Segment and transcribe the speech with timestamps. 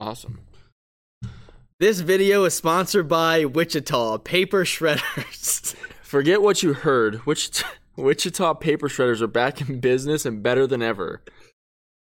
[0.00, 0.40] Awesome.
[1.78, 5.74] This video is sponsored by Wichita Paper Shredders.
[6.02, 7.26] Forget what you heard.
[7.26, 11.22] Wichita, Wichita paper shredders are back in business and better than ever.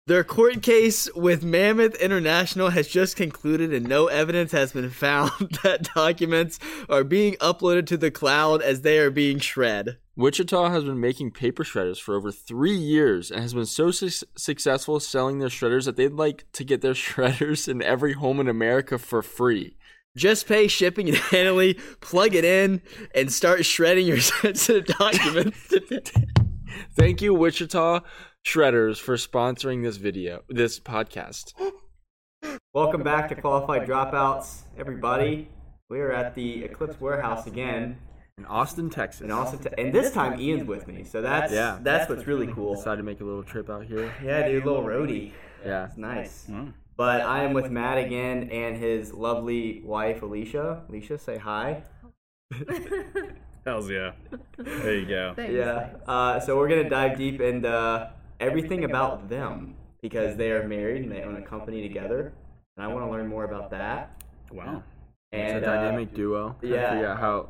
[0.07, 5.59] Their court case with Mammoth International has just concluded, and no evidence has been found
[5.63, 6.59] that documents
[6.91, 9.97] are being uploaded to the cloud as they are being shred.
[10.15, 14.27] Wichita has been making paper shredders for over three years and has been so su-
[14.37, 18.49] successful selling their shredders that they'd like to get their shredders in every home in
[18.49, 19.79] America for free.
[20.19, 22.83] Just pay shipping and handling, plug it in,
[23.15, 25.73] and start shredding your sensitive documents.
[26.95, 28.01] Thank you, Wichita
[28.47, 31.55] Shredders, for sponsoring this video, this podcast.
[32.75, 35.49] Welcome back to Qualified Dropouts, everybody.
[35.89, 37.97] We are at the Eclipse Warehouse again
[38.37, 39.23] In Austin, Texas.
[39.23, 41.79] in Austin, Te- and this time Ian's with me, so that's Yeah.
[41.81, 42.75] that's what's really cool.
[42.75, 44.13] Decided to make a little trip out here.
[44.23, 45.33] Yeah, dude, a little roadie.
[45.65, 45.87] Yeah.
[45.87, 46.47] It's nice.
[46.53, 46.69] Oh.
[46.97, 50.83] But I am with Matt again and his lovely wife Alicia.
[50.89, 51.83] Alicia, say hi.
[53.65, 54.13] Hells yeah.
[54.59, 55.33] There you go.
[55.35, 55.53] Thanks.
[55.55, 55.89] Yeah.
[56.07, 61.13] Uh, so we're gonna dive deep into everything about them because they are married and
[61.13, 62.33] they own a company together,
[62.77, 64.23] and I want to learn more about that.
[64.53, 64.83] Wow.
[65.33, 66.57] It's a And uh, dynamic duo.
[66.61, 66.91] Trying to yeah.
[66.93, 67.49] Figure out how.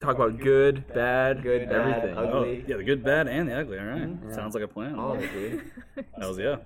[0.00, 2.16] Talk about good, bad, Good, bad, everything.
[2.16, 2.62] ugly.
[2.64, 3.78] Oh, yeah, the good, bad, and the ugly.
[3.78, 4.00] All right.
[4.22, 4.34] Mhm.
[4.34, 4.98] Sounds like a plan.
[4.98, 5.70] all of it, dude.
[6.18, 6.56] Hells yeah.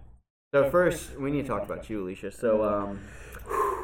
[0.55, 2.31] So first, we need to talk about you, Alicia.
[2.31, 3.01] So um,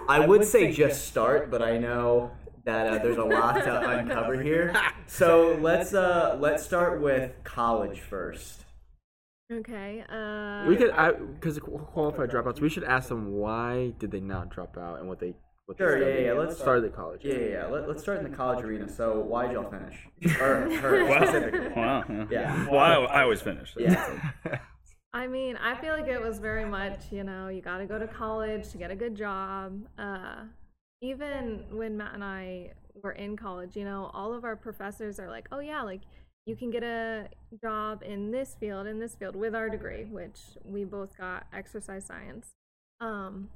[0.09, 2.31] I would say just start, but I know
[2.65, 4.73] that uh, there's a lot to uncover here.
[5.09, 8.65] So let's uh, let's start with college first.
[9.53, 10.05] Okay.
[10.09, 10.93] Uh, We could,
[11.35, 15.19] because qualified dropouts, we should ask them why did they not drop out and what
[15.19, 15.35] they.
[15.67, 17.21] What they Sure, yeah, yeah, let's- start at college.
[17.25, 17.47] Yeah, yeah.
[17.49, 17.67] yeah.
[17.67, 18.89] Let, let's start in the college arena.
[18.89, 19.97] So why did y'all finish?
[20.41, 21.17] Or her Wow.
[21.25, 21.69] specifically.
[21.77, 22.05] Wow.
[22.09, 22.27] Yeah.
[22.31, 22.69] Yeah.
[22.71, 23.75] Well, I, I always finish.
[23.77, 24.21] Yeah.
[25.13, 27.99] I mean, I feel like it was very much, you know, you got to go
[27.99, 29.81] to college to get a good job.
[29.99, 30.43] Uh,
[31.03, 35.29] even when Matt and I were in college, you know, all of our professors are
[35.29, 36.03] like, oh, yeah, like
[36.47, 37.29] you can get a
[37.63, 42.05] job in this field, in this field with our degree, which we both got exercise
[42.07, 42.51] science.
[43.01, 43.51] Um,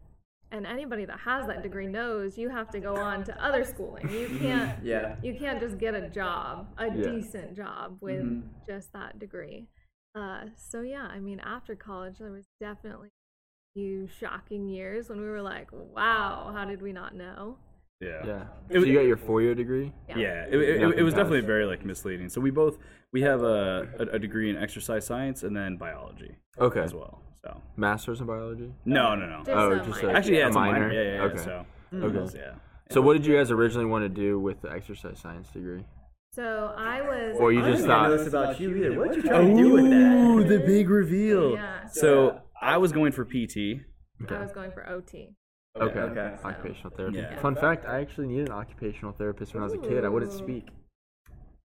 [0.50, 4.09] and anybody that has that degree knows you have to go on to other schooling.
[4.11, 5.17] You can't Yeah.
[5.22, 6.93] you can't just get a job, a Yeah.
[7.11, 8.43] decent job with Mhm.
[8.67, 9.66] just that degree.
[10.15, 15.21] Uh, so yeah, I mean, after college, there was definitely a few shocking years when
[15.21, 17.59] we were like, "Wow, how did we not know?"
[18.04, 18.26] Yeah.
[18.26, 18.42] Yeah.
[18.69, 19.92] It so was- you got your four year degree?
[20.09, 22.28] Yeah, it, it, it, Nothing was definitely very like misleading.
[22.28, 22.78] So we both
[23.12, 26.81] we have a, a, a degree in exercise science and then biology Okay.
[26.81, 27.22] as well.
[27.44, 28.72] So Masters in biology?
[28.84, 29.38] no, no, no.
[29.44, 30.81] Just Oh, a just a- Actually, yeah, it's a minor?
[30.88, 30.92] minor.
[30.92, 31.15] Yeah, yeah.
[31.16, 31.22] yeah.
[31.22, 31.38] Okay.
[31.38, 32.38] So Okay.
[32.38, 32.54] yeah.
[32.91, 35.84] So what did you guys originally want to do with the exercise science degree?
[36.32, 37.36] So I was.
[37.38, 38.09] Or you I just didn't thought.
[38.10, 38.98] know this about you either.
[38.98, 40.16] What you trying to do with that?
[40.16, 41.53] Ooh, the big reveal.
[41.53, 41.86] Yeah.
[41.86, 43.81] So I was going for PT.
[44.28, 45.36] I was going for OT.
[45.81, 45.99] Okay.
[45.99, 46.35] Okay.
[46.45, 47.19] Occupational therapy.
[47.19, 47.39] Yeah.
[47.41, 50.05] Fun fact: I actually needed an occupational therapist when I was a kid.
[50.05, 50.69] I wouldn't speak.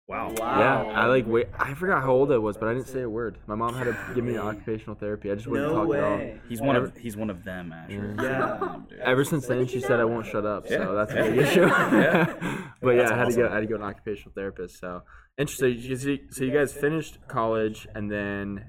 [0.08, 0.34] Wow.
[0.36, 1.46] Yeah, I like wait.
[1.56, 3.38] I forgot how old I was, but I didn't say a word.
[3.46, 5.30] My mom had to give me an occupational therapy.
[5.30, 6.16] I just wouldn't No talk at all.
[6.16, 6.40] way.
[6.48, 8.16] He's one of he's one of them, Asher.
[8.20, 8.78] Yeah.
[8.88, 8.98] Dude.
[8.98, 10.66] Ever since then, she said I won't shut up.
[10.66, 10.90] So Yeah.
[10.92, 11.60] that's a big issue.
[11.66, 12.70] Yeah.
[12.82, 13.48] but yeah, That's I had to go.
[13.48, 14.80] I had to go to an occupational therapist.
[14.80, 15.02] So
[15.38, 15.78] interesting.
[15.78, 18.64] You see- So you guys finished college, and then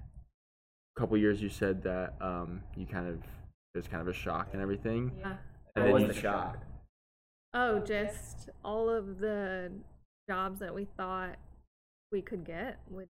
[0.95, 3.17] a couple years, you said that um, you kind of
[3.73, 5.11] it was kind of a shock and everything.
[5.19, 5.35] Yeah.
[5.75, 6.57] And What then was the shock?
[7.53, 9.71] Oh, just all of the
[10.29, 11.35] jobs that we thought
[12.11, 13.07] we could get with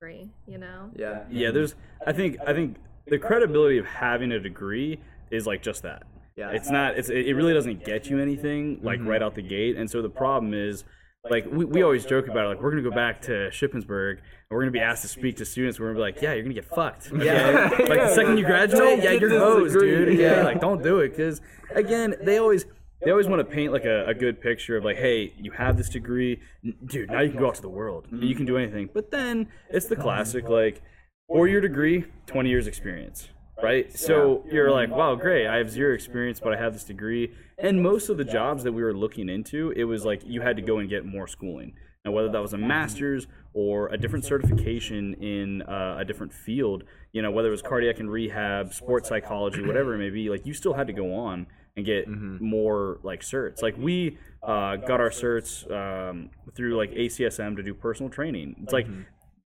[0.00, 0.28] degree.
[0.46, 0.90] You know.
[0.96, 1.24] Yeah.
[1.30, 1.74] Yeah, there's
[2.06, 6.04] I think I think the credibility of having a degree is like just that.
[6.36, 6.50] Yeah.
[6.50, 9.08] It's not it's it really doesn't get you anything like mm-hmm.
[9.08, 9.76] right out the gate.
[9.76, 10.84] And so the problem is
[11.28, 14.50] like we, we always joke about it, like we're gonna go back to Shippensburg and
[14.50, 15.78] we're gonna be asked to speak to students.
[15.78, 17.10] We're gonna be like, yeah, you're gonna get fucked.
[17.20, 17.68] Yeah.
[17.70, 20.18] like the second you graduate, yeah, you're hosed, dude.
[20.18, 21.40] Yeah, like don't do it because
[21.74, 22.64] again, they always
[23.04, 25.76] they always want to paint like a, a good picture of like, hey, you have
[25.76, 26.40] this degree,
[26.86, 27.10] dude.
[27.10, 28.06] Now you can go out to the world.
[28.10, 28.88] You can do anything.
[28.92, 30.82] But then it's the classic like,
[31.28, 33.28] four year degree, twenty years experience,
[33.62, 33.96] right?
[33.96, 35.46] So you're like, wow, great.
[35.46, 37.32] I have zero experience, but I have this degree.
[37.58, 40.56] And most of the jobs that we were looking into, it was like you had
[40.56, 41.74] to go and get more schooling.
[42.04, 46.84] Now, whether that was a master's or a different certification in uh, a different field,
[47.12, 50.46] you know, whether it was cardiac and rehab, sports psychology, whatever it may be, like
[50.46, 51.46] you still had to go on
[51.76, 53.62] and get more like certs.
[53.62, 58.56] Like we uh, got our certs um, through like ACSM to do personal training.
[58.62, 58.86] It's like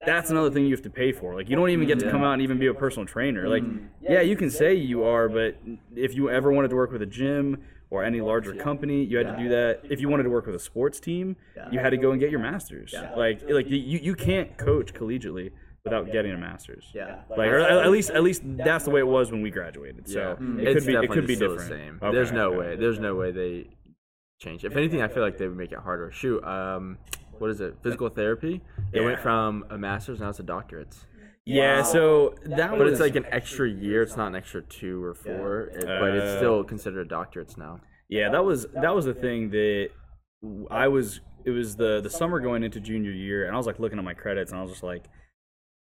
[0.05, 1.35] that's another thing you have to pay for.
[1.35, 3.49] Like you don't even get to come out and even be a personal trainer.
[3.49, 3.65] Like
[4.01, 5.57] yeah, you can say you are, but
[5.95, 9.37] if you ever wanted to work with a gym or any larger company, you had
[9.37, 9.81] to do that.
[9.85, 11.37] If you wanted to work with a sports team,
[11.71, 12.95] you had to go and get your masters.
[13.17, 15.53] Like like you you can't coach collegiately
[15.85, 16.85] without getting a master's.
[16.95, 17.23] Yeah.
[17.29, 20.09] Like, or at at least, at least that's the way it was when we graduated.
[20.09, 20.63] So yeah.
[20.63, 21.71] it it's could be, it definitely could be still different.
[21.71, 21.99] the same.
[22.03, 22.59] Okay, There's no okay.
[22.59, 22.77] way.
[22.77, 23.69] There's no way they
[24.41, 24.65] change.
[24.65, 26.11] If anything, I feel like they would make it harder.
[26.13, 26.99] Shoot, um,
[27.43, 27.75] what is it?
[27.83, 28.63] Physical therapy.
[28.93, 30.95] It went from a master's now it's a doctorate.
[31.45, 31.83] Yeah.
[31.83, 34.01] So that But was it's like an extra year.
[34.03, 37.59] It's not an extra two or four, it- but it's Uh, still considered a doctorate
[37.59, 37.81] now.
[38.09, 39.89] Yeah, that was that was the thing that
[40.71, 41.21] I was.
[41.45, 44.05] It was the the summer going into junior year, and I was like looking at
[44.05, 45.07] my credits, and I was just like,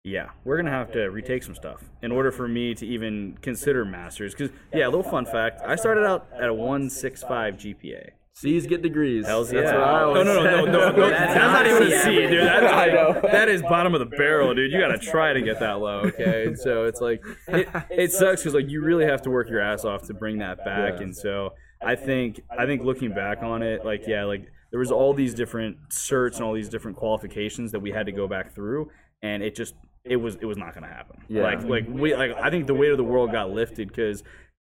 [0.03, 3.85] "Yeah, we're gonna have to retake some stuff in order for me to even consider
[3.85, 7.55] masters." Because yeah, a little fun fact: I started out at a one six five
[7.57, 8.11] GPA.
[8.39, 9.25] C's get degrees.
[9.25, 9.77] Hell's That's yeah.
[9.77, 11.09] what I no, no, no, no, no, no.
[11.09, 12.27] That's That's not even a not C, C.
[12.27, 12.41] dude.
[12.41, 13.19] That's I know.
[13.21, 14.71] that is bottom of the barrel, dude.
[14.71, 16.45] You gotta try to get that low, okay?
[16.45, 19.59] And so it's like it, it sucks because like you really have to work your
[19.59, 21.01] ass off to bring that back.
[21.01, 24.91] And so I think I think looking back on it, like yeah, like there was
[24.91, 28.55] all these different certs and all these different qualifications that we had to go back
[28.55, 28.89] through,
[29.21, 29.75] and it just
[30.05, 31.21] it was it was not gonna happen.
[31.27, 31.43] Yeah.
[31.43, 34.23] Like like we like I think the weight of the world got lifted because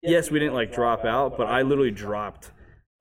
[0.02, 2.52] yes, we didn't like drop out, but I literally dropped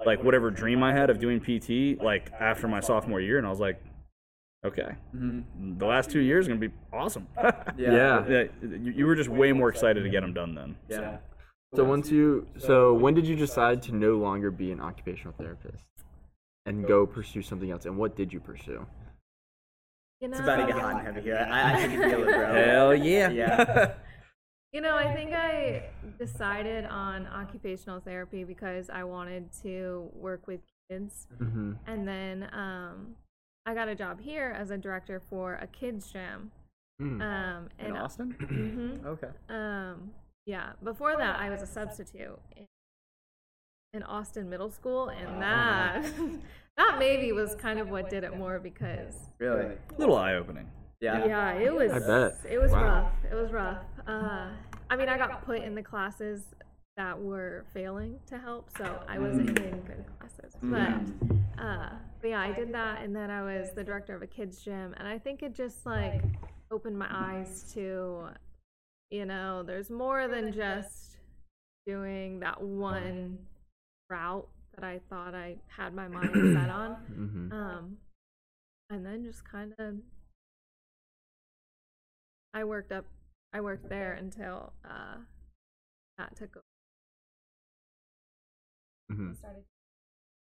[0.04, 3.50] like whatever dream I had of doing PT like after my sophomore year, and I
[3.50, 3.80] was like,
[4.64, 5.78] okay, mm-hmm.
[5.78, 7.26] the last two years are gonna be awesome.
[7.78, 8.24] Yeah.
[8.28, 10.76] Yeah, you, you were just way more excited to get them done then.
[10.88, 11.18] Yeah.
[11.74, 15.84] So once you, so when did you decide to no longer be an occupational therapist
[16.64, 17.84] and go pursue something else?
[17.84, 18.86] And what did you pursue?
[20.20, 21.46] You know, It's about to get hot and heavy here.
[21.50, 22.54] I, I can feel it, bro.
[22.54, 23.30] Hell yeah.
[23.30, 23.92] Yeah.
[24.72, 25.84] You know, I think I
[26.18, 30.60] decided on occupational therapy because I wanted to work with
[30.90, 31.28] kids.
[31.40, 31.72] Mm-hmm.
[31.86, 33.14] And then um,
[33.64, 36.50] I got a job here as a director for a kids gym.
[37.00, 37.20] Mm.
[37.22, 38.34] Um, In and Austin?
[39.02, 39.06] Mhm.
[39.06, 39.28] Okay.
[39.48, 40.10] Um,
[40.46, 40.72] yeah.
[40.82, 42.66] Before that, I was a substitute in,
[43.92, 46.04] in Austin Middle School, and that
[46.76, 49.74] that maybe was kind of what did it more because Really?
[49.74, 50.70] A little eye opening.
[51.00, 51.26] Yeah.
[51.26, 51.92] yeah, it was.
[51.92, 52.38] I bet.
[52.48, 52.82] it was Wow.
[52.84, 53.12] rough.
[53.30, 53.82] It was rough.
[54.06, 54.48] Uh,
[54.88, 56.54] I mean, I got put in the classes
[56.96, 59.72] that were failing to help, so I wasn't Mm.
[59.72, 60.56] in good classes.
[60.62, 61.90] But, uh,
[62.22, 64.94] but yeah, I did that, and then I was the director of a kids gym,
[64.96, 66.22] and I think it just like
[66.70, 68.28] opened my eyes to,
[69.10, 71.18] you know, there's more than just
[71.86, 73.38] doing that one
[74.08, 76.96] route that I thought I had my mind set on.
[77.12, 77.52] Mm-hmm.
[77.52, 77.98] Um,
[78.90, 79.96] and then just kind of,
[82.56, 83.04] I worked up,
[83.52, 85.16] I worked there until uh,
[86.16, 86.64] that took over.
[89.12, 89.34] Mm-hmm.
[89.34, 89.62] Started.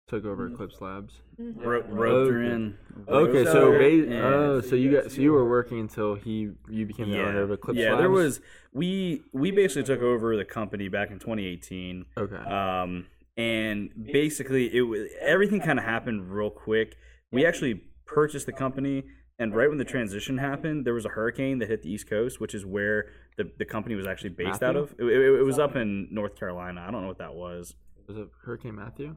[0.08, 1.16] Took over Eclipse Labs.
[1.42, 1.66] Mhm.
[1.66, 2.52] Ro- Rother Okay.
[2.54, 2.78] in.
[3.10, 7.10] Okay, so ba- oh, so you got so you were working until he you became
[7.12, 7.84] the owner of Eclipse Labs.
[7.84, 7.90] yeah.
[7.92, 8.02] Labs.
[8.02, 8.40] There was
[8.72, 12.06] we we basically took over the company back in 2018.
[12.16, 12.36] okay.
[12.38, 16.96] Um, and basically, it was everything kind of happened real quick.
[17.32, 19.04] We actually purchased the company,
[19.40, 22.40] and right when the transition happened, there was a hurricane that hit the East Coast,
[22.40, 23.08] which is where
[23.38, 24.94] the, the company was actually based out of.
[24.98, 26.84] It, it, it was up in North Carolina.
[26.88, 27.76] I don't know what that was.
[28.08, 29.16] was it Hurricane Matthew?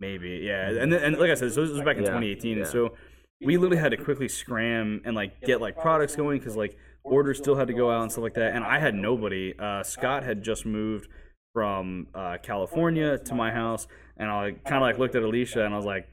[0.00, 0.68] Maybe, yeah.
[0.70, 2.64] And then, and like I said, so this was back in Yeah, 2018, yeah.
[2.64, 2.94] so
[3.40, 7.38] we literally had to quickly scram and like get like products going because like orders
[7.38, 8.54] still had to go out and stuff like that.
[8.54, 9.54] And I had nobody.
[9.58, 11.08] Uh, Scott had just moved
[11.52, 15.72] from uh, California to my house, and I kind of like looked at Alicia and
[15.72, 16.08] I was like,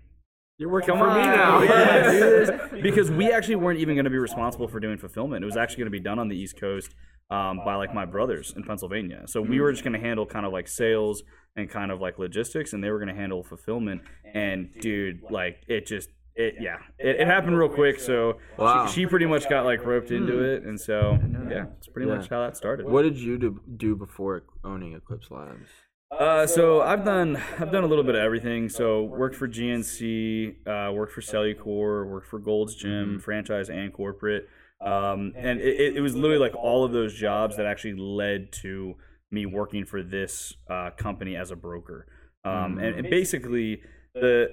[0.61, 1.61] You're working Come for on, me now.
[1.63, 5.41] yeah, because we actually weren't even going to be responsible for doing fulfillment.
[5.41, 6.93] It was actually going to be done on the East Coast
[7.31, 9.23] um, by like my brothers in Pennsylvania.
[9.25, 11.23] So we were just going to handle kind of like sales
[11.55, 14.03] and kind of like logistics, and they were going to handle fulfillment.
[14.35, 16.09] And dude, like it just.
[16.35, 18.85] It, yeah, it, it happened real quick, so Wow.
[18.85, 21.17] she, she pretty much got like roped into it, and so
[21.49, 22.17] yeah, it's pretty Yeah.
[22.17, 22.85] much how that started.
[22.87, 25.67] What did you do, do before owning Eclipse Labs?
[26.11, 28.69] Uh, so I've done I've done a little bit of everything.
[28.69, 34.47] So worked for GNC, uh, worked for Cellucor, worked for Gold's Gym, franchise and corporate.
[34.81, 38.51] Um, and it, it- it was literally like all of those jobs that actually led
[38.63, 38.95] to
[39.31, 42.07] me working for this uh, company as a broker.
[42.43, 43.81] Um, and, and basically
[44.13, 44.49] the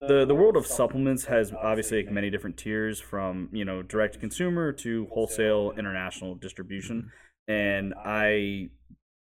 [0.00, 4.20] the the world of supplements has obviously like many different tiers from you know direct
[4.20, 7.10] consumer to wholesale international distribution
[7.46, 8.68] and i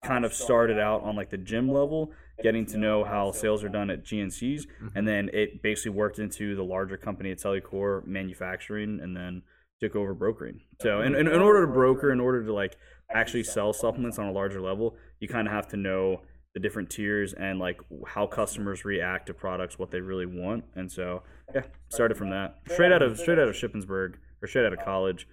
[0.07, 3.69] kind of started out on like the gym level getting to know how sales are
[3.69, 4.63] done at gncs
[4.95, 9.43] and then it basically worked into the larger company at cellucor manufacturing and then
[9.81, 12.77] took over brokering so in, in, in order to broker in order to like
[13.15, 16.21] actually sell supplements on a larger level you kind of have to know
[16.57, 20.65] the different tiers and like how customers react to products, what they really want.
[20.75, 21.23] And so,
[21.55, 22.57] yeah, started from that.
[22.73, 25.29] Straight out of straight out of Shippensburg or straight out of college,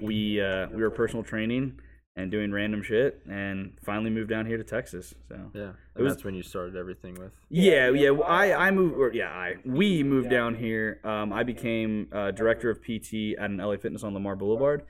[0.00, 1.78] we uh, we were personal training
[2.14, 5.14] and doing random shit, and finally moved down here to Texas.
[5.28, 7.32] So Yeah, It was- that's when you started everything with.
[7.48, 8.10] yeah, yeah.
[8.10, 11.00] well, I I moved, or yeah, I we moved down here.
[11.04, 14.84] Um, I became uh, director of PT at an LA Fitness on Lamar Boulevard,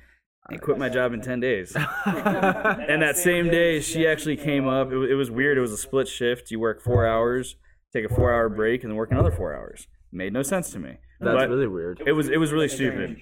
[0.51, 1.77] I quit my job in 10 days.
[2.07, 4.91] and that same day, she actually came up.
[4.91, 5.57] It, it was weird.
[5.57, 6.51] It was a split shift.
[6.51, 7.55] You work four hours,
[7.93, 9.87] take a four hour break, and then work another four hours.
[10.11, 10.97] Made no sense to me.
[11.21, 12.03] That's But really weird.
[12.05, 13.19] It was it was really stupid.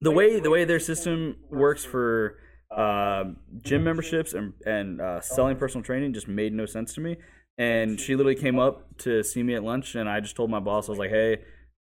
[0.00, 2.38] The way the way their system works for
[2.70, 3.24] uh,
[3.62, 7.16] gym memberships and and uh, selling personal training just made no sense to me.
[7.56, 10.60] And she literally came up to see me at lunch, and I just told my
[10.60, 11.38] boss, I was like, "Hey,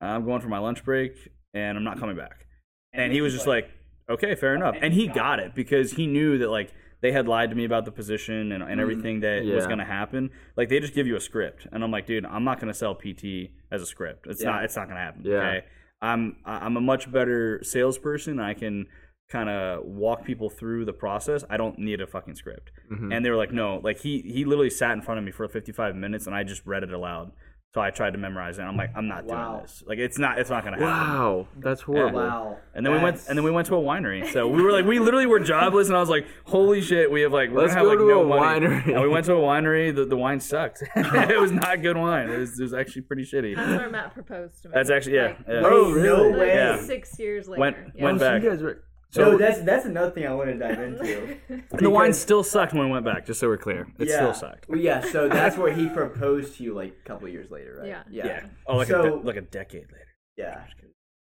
[0.00, 1.12] I'm going for my lunch break,
[1.54, 2.46] and I'm not coming back."
[2.92, 3.70] And he was just like,
[4.10, 7.50] "Okay, fair enough." And he got it because he knew that like they had lied
[7.50, 10.30] to me about the position and, and everything that was going to happen.
[10.56, 12.78] Like they just give you a script, and I'm like, "Dude, I'm not going to
[12.78, 14.26] sell PT as a script.
[14.28, 14.64] It's not.
[14.64, 15.34] It's not going to happen." Yeah.
[15.36, 15.64] Okay.
[16.00, 18.40] I'm I'm a much better salesperson.
[18.40, 18.86] I can
[19.32, 21.42] kind of walk people through the process.
[21.50, 22.70] I don't need a fucking script.
[22.92, 23.10] Mm-hmm.
[23.12, 25.48] And they were like, no, like he he literally sat in front of me for
[25.48, 27.32] 55 minutes, and I just read it aloud.
[27.74, 28.60] So I tried to memorize it.
[28.60, 29.52] And I'm like, I'm not Wow.
[29.52, 29.82] doing this.
[29.86, 30.92] Like it's not it's not gonna happen.
[30.92, 32.18] Wow, that's horrible.
[32.20, 32.58] Wow.
[32.74, 34.30] And then we went and then we went to a winery.
[34.30, 37.22] So we were like we literally were jobless, and I was like, holy shit, we
[37.22, 38.66] have like we're Let's gonna have go like to no a money.
[38.66, 38.92] winery.
[38.92, 39.94] And we went to a winery.
[39.96, 40.82] The, the wine sucked.
[40.96, 42.28] it was not good wine.
[42.28, 43.56] It was, it was actually pretty shitty.
[43.56, 44.72] That's where Matt proposed to me.
[44.74, 45.28] That's actually yeah.
[45.28, 45.62] Like, yeah.
[45.64, 46.38] Oh, Wait, no really?
[46.40, 46.54] way.
[46.54, 46.78] Yeah.
[46.78, 47.60] Six years later.
[47.60, 48.04] Went- yeah.
[48.04, 48.42] went Oh, so back.
[48.42, 48.84] you guys were.
[49.12, 51.36] So So that's that's another thing I want to dive into.
[51.78, 53.26] The wine still sucked when we went back.
[53.26, 54.16] Just so we're clear, it yeah.
[54.16, 54.68] still sucked.
[54.68, 55.00] Well, yeah.
[55.02, 57.88] So that's where he proposed to you like a couple years later, right?
[57.88, 58.02] Yeah.
[58.10, 58.26] Yeah.
[58.26, 58.46] Yeah.
[58.66, 60.08] Oh, like a So- de- like a decade later.
[60.36, 60.64] Yeah.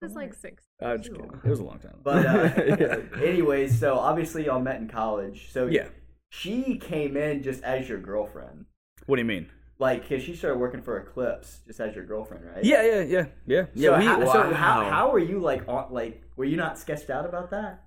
[0.02, 0.64] It was like six.
[0.82, 1.32] I'm just kidding.
[1.44, 1.98] It was a long time.
[2.04, 5.50] But uh, anyways, so obviously y'all met in college.
[5.52, 5.88] So Yeah.
[6.30, 8.66] she came in just as your girlfriend,
[9.08, 9.50] What do you mean?
[9.80, 12.64] Like, cause she started working for Eclipse just as your girlfriend, right?
[12.64, 13.64] Yeah, yeah, yeah, yeah.
[13.64, 16.78] So, Yeah, we, how, so how, how were you like on like were you not
[16.80, 17.84] sketched out about that?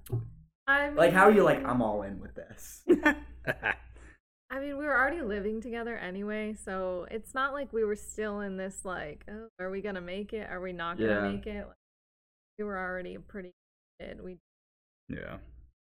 [0.67, 2.83] I mean, Like how are you like I'm all in with this?
[4.53, 8.41] I mean, we were already living together anyway, so it's not like we were still
[8.41, 10.49] in this like, oh, are we gonna make it?
[10.51, 11.31] Are we not gonna Yeah.
[11.31, 11.67] make it?
[11.67, 11.77] Like,
[12.59, 13.53] we were already pretty
[14.01, 14.21] good.
[14.23, 14.39] We
[15.09, 15.39] yeah.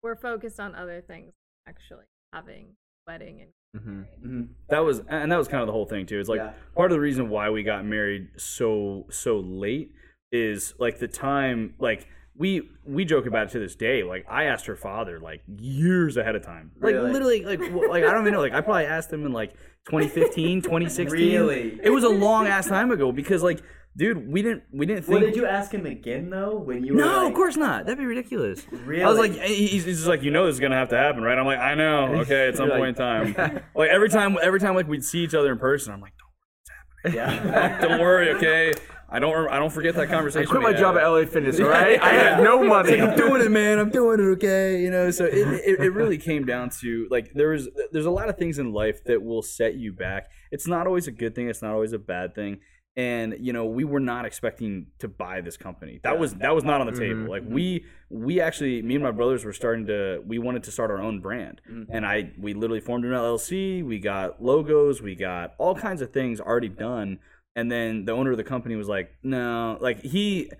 [0.01, 1.33] were focused on other things,
[1.67, 2.75] actually having
[3.07, 4.05] wedding and Mhm.
[4.23, 4.47] Mhm.
[4.69, 6.19] That was and that was kind of the whole thing too.
[6.19, 6.53] It's like Yeah.
[6.75, 9.91] part of the reason why we got married so so late
[10.31, 14.03] is like the time like we we joke about it to this day.
[14.03, 16.71] Like I asked her father like years ahead of time.
[16.79, 17.11] Like Really?
[17.11, 18.41] literally like like I don't even know.
[18.41, 19.53] Like I probably asked him in like
[19.85, 21.19] 2015, 2016.
[21.33, 21.79] Really?
[21.83, 23.59] It was a long ass time ago because like
[23.95, 26.93] dude, we didn't we didn't think Well, did you ask him again though when you
[26.93, 27.85] were No, like, of course not.
[27.85, 28.65] That'd be ridiculous.
[28.71, 29.03] Really?
[29.03, 31.23] I was like, he's, he's just like, you know, this is gonna have to happen,
[31.23, 31.37] right?
[31.37, 32.15] I'm like, I know.
[32.21, 35.03] Okay, at some You're point like- in time, like every time, every time, like we'd
[35.03, 37.51] see each other in person, I'm like, don't worry, it's happening.
[37.53, 37.81] Yeah.
[37.87, 38.73] don't worry, okay.
[39.09, 40.47] I don't, I don't forget that conversation.
[40.47, 40.79] I quit my had.
[40.79, 42.01] job at LA Fitness, all right?
[42.01, 42.99] I had no money.
[42.99, 43.77] I'm doing it, man.
[43.77, 44.81] I'm doing it, okay.
[44.81, 48.11] You know, so it, it, it really came down to like there was there's a
[48.11, 50.31] lot of things in life that will set you back.
[50.51, 51.47] It's not always a good thing.
[51.47, 52.61] It's not always a bad thing.
[52.95, 55.99] And you know, we were not expecting to buy this company.
[56.03, 57.01] That was that was not on the mm-hmm.
[57.01, 57.29] table.
[57.29, 57.53] Like mm-hmm.
[57.53, 61.01] we we actually me and my brothers were starting to we wanted to start our
[61.01, 61.61] own brand.
[61.69, 61.91] Mm-hmm.
[61.91, 63.83] And I we literally formed an LLC.
[63.83, 65.01] We got logos.
[65.01, 67.19] We got all kinds of things already done.
[67.55, 70.51] And then the owner of the company was like, no, like he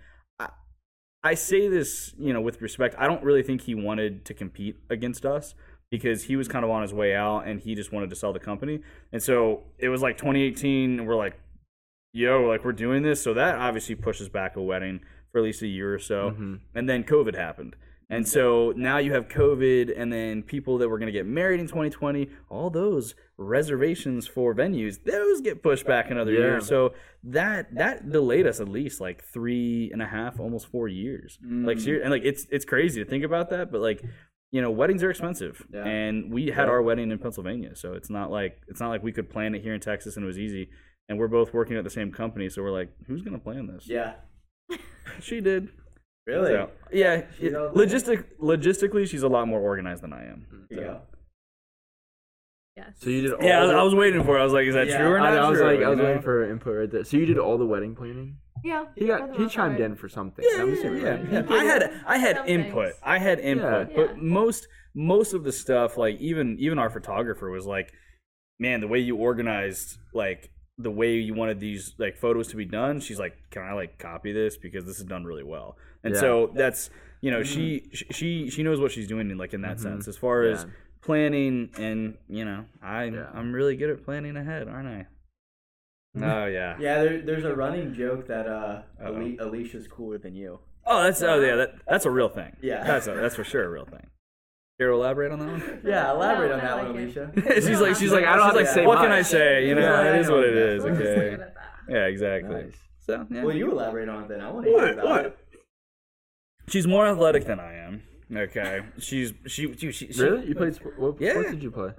[1.24, 2.96] I say this, you know, with respect.
[2.98, 5.56] I don't really think he wanted to compete against us
[5.90, 8.34] because he was kind of on his way out and he just wanted to sell
[8.34, 8.82] the company.
[9.14, 11.40] And so it was like 2018, and we're like,
[12.14, 13.22] yo, like we're doing this.
[13.22, 15.02] So that obviously pushes back a wedding
[15.32, 16.32] for at least a year or so.
[16.32, 16.56] Mm-hmm.
[16.76, 17.76] And then COVID happened.
[18.10, 21.60] And so now you have COVID, and then people that were going to get married
[21.60, 26.40] in 2020, all those reservations for venues, those get pushed back another Yeah.
[26.40, 26.60] year.
[26.62, 26.94] So
[27.24, 31.40] that that delayed us at least like three and a half, almost four years.
[31.44, 34.04] Like, ser- and like it's it's crazy to think about that, but like
[34.52, 35.84] you know, weddings are expensive, Yeah.
[35.84, 39.12] and we had our wedding in Pennsylvania, so it's not like it's not like we
[39.12, 40.70] could plan it here in Texas and it was easy.
[41.10, 43.88] And we're both working at the same company, so we're like, who's gonna plan this?
[43.88, 44.14] yeah.
[45.20, 45.70] She did.
[46.26, 46.52] Really?
[46.54, 50.48] So, yeah, She's it- logistic logistically, she's a lot more organized than I am.
[50.70, 51.02] There you go.
[52.78, 52.88] yes.
[53.00, 54.38] So you did all Yeah, I was, the- I was waiting for.
[54.38, 54.42] it.
[54.42, 55.38] I was like, is that Yeah, true or not?
[55.38, 56.06] I was true, like, I was know?
[56.06, 57.04] waiting for input right there.
[57.04, 58.38] So you did all the wedding planning.
[58.64, 58.86] yeah.
[58.96, 60.44] He got he chimed in for something.
[60.50, 61.32] Yeah, I'm yeah, yeah, right?
[61.32, 61.44] yeah.
[61.50, 62.86] I had I had Some input.
[62.86, 63.00] things.
[63.04, 63.96] I had input, Yeah.
[63.98, 67.92] but most most of the stuff, like even even our photographer was like,
[68.60, 72.66] man, the way you organized, like the way you wanted these like photos to be
[72.66, 73.00] done.
[73.00, 75.78] She's like, can I like copy this because this is done really well.
[76.04, 76.20] And Yeah.
[76.20, 76.90] so that's
[77.22, 78.12] you know she mm-hmm.
[78.12, 79.84] she she knows what she's doing in like in that mm-hmm.
[79.84, 80.66] sense as far as
[81.02, 83.30] planning and you know I Yeah.
[83.34, 85.08] I'm really good at planning ahead, aren't I?
[86.18, 86.24] Mm-hmm.
[86.24, 86.76] Oh yeah.
[86.80, 89.16] Yeah, there, there's a running joke that uh, Uh-oh.
[89.16, 90.60] Ali- Alicia's cooler than you.
[90.86, 92.56] Oh, that's oh yeah, that, that's a real thing.
[92.62, 92.84] Yeah.
[92.84, 94.08] that's a, that's for sure a real thing.
[94.80, 95.82] Care to elaborate on that one?
[95.86, 97.16] Yeah, elaborate No, on I that like one, it.
[97.18, 97.62] Alicia.
[97.62, 99.28] she's like she's like I don't she's have to like, say what can I much.
[99.28, 99.68] say?
[99.68, 100.66] You know, Yeah, it is what it I know.
[100.76, 100.84] is.
[100.84, 101.28] We'll just leave Okay.
[101.34, 101.66] it at that.
[101.90, 102.56] Yeah, exactly.
[102.64, 102.74] Nice.
[103.00, 103.44] So yeah.
[103.44, 104.42] Well, you elaborate on it then.
[104.42, 104.94] I want to hear What?
[104.94, 105.26] about What?
[105.26, 105.40] it.
[106.70, 108.02] She's more athletic than I am.
[108.36, 110.48] Okay, she's she she, she, she Really?
[110.48, 110.98] You played sport?
[110.98, 111.32] What Yeah.
[111.34, 111.92] sports did you play?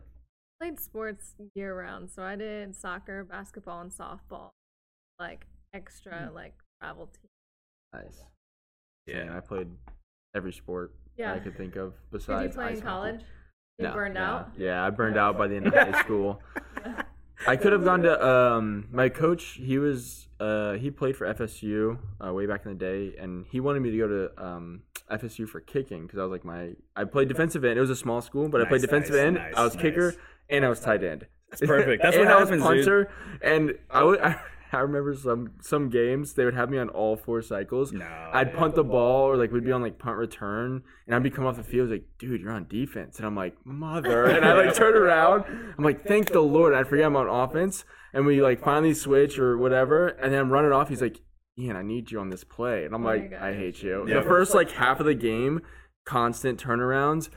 [0.60, 4.50] played sports year round, so I did soccer, basketball, and softball,
[5.20, 6.34] like extra Hmm.
[6.34, 7.28] like travel team.
[7.92, 8.24] Nice.
[9.06, 9.24] Yeah.
[9.26, 9.68] Yeah, I played
[10.34, 11.34] every sport Yeah.
[11.34, 12.54] I could think of Did besides.
[12.56, 13.20] you play in college?
[13.78, 14.20] You No, burned no.
[14.20, 14.50] out.
[14.56, 16.40] Yeah, I burned out by the end of high school.
[17.46, 19.58] I could have gone to um my coach.
[19.62, 23.60] He was uh he played for FSU uh, way back in the day, and he
[23.60, 27.04] wanted me to go to um FSU for kicking because I was like my I
[27.04, 27.76] played defensive end.
[27.76, 29.34] It was a small school, but I played defensive nice, end.
[29.36, 30.14] nice, I was kicker
[30.48, 31.26] and I was tight end.
[31.50, 32.02] That's perfect.
[32.02, 32.76] That's and what I was happens, dude.
[32.86, 33.10] punter,
[33.42, 34.20] and I would.
[34.20, 34.40] I,
[34.80, 37.92] remember some some games they would have me on all four cycles.
[37.92, 38.30] No.
[38.32, 41.30] I'd punt the ball or like we'd be on like punt return, and I'd be
[41.30, 44.52] coming off the field like, dude, you're on defense, and I'm like, mother, and I
[44.54, 45.44] like turn around,
[45.76, 49.38] I'm like, thank the Lord, I forget I'm on offense, and we like finally switch
[49.38, 50.88] or whatever, and then I'm running off.
[50.88, 51.20] He's like,
[51.58, 54.06] Ian, I need you on this play, and I'm Oh like, I hate you.
[54.08, 54.20] Yeah.
[54.20, 55.60] The first like half of the game,
[56.04, 57.30] constant turnarounds.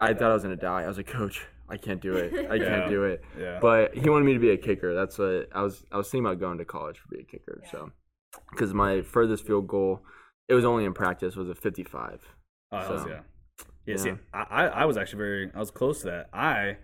[0.00, 0.82] I thought I was gonna die.
[0.82, 2.50] I was like, Coach, I can't do it.
[2.50, 2.64] I Yeah.
[2.64, 3.22] can't do it.
[3.38, 3.58] Yeah.
[3.60, 4.94] But he wanted me to be a kicker.
[4.94, 5.84] That's what I was.
[5.92, 7.62] I was thinking about going to college to be a kicker.
[7.70, 7.92] So,
[8.50, 10.02] because my furthest field goal,
[10.48, 12.20] it was only in practice, was a 55.
[12.72, 13.20] Oh, hells So, yeah.
[13.86, 14.16] Yeah, see, yeah.
[14.32, 16.28] I, I I was actually very, I was close to that.
[16.32, 16.76] I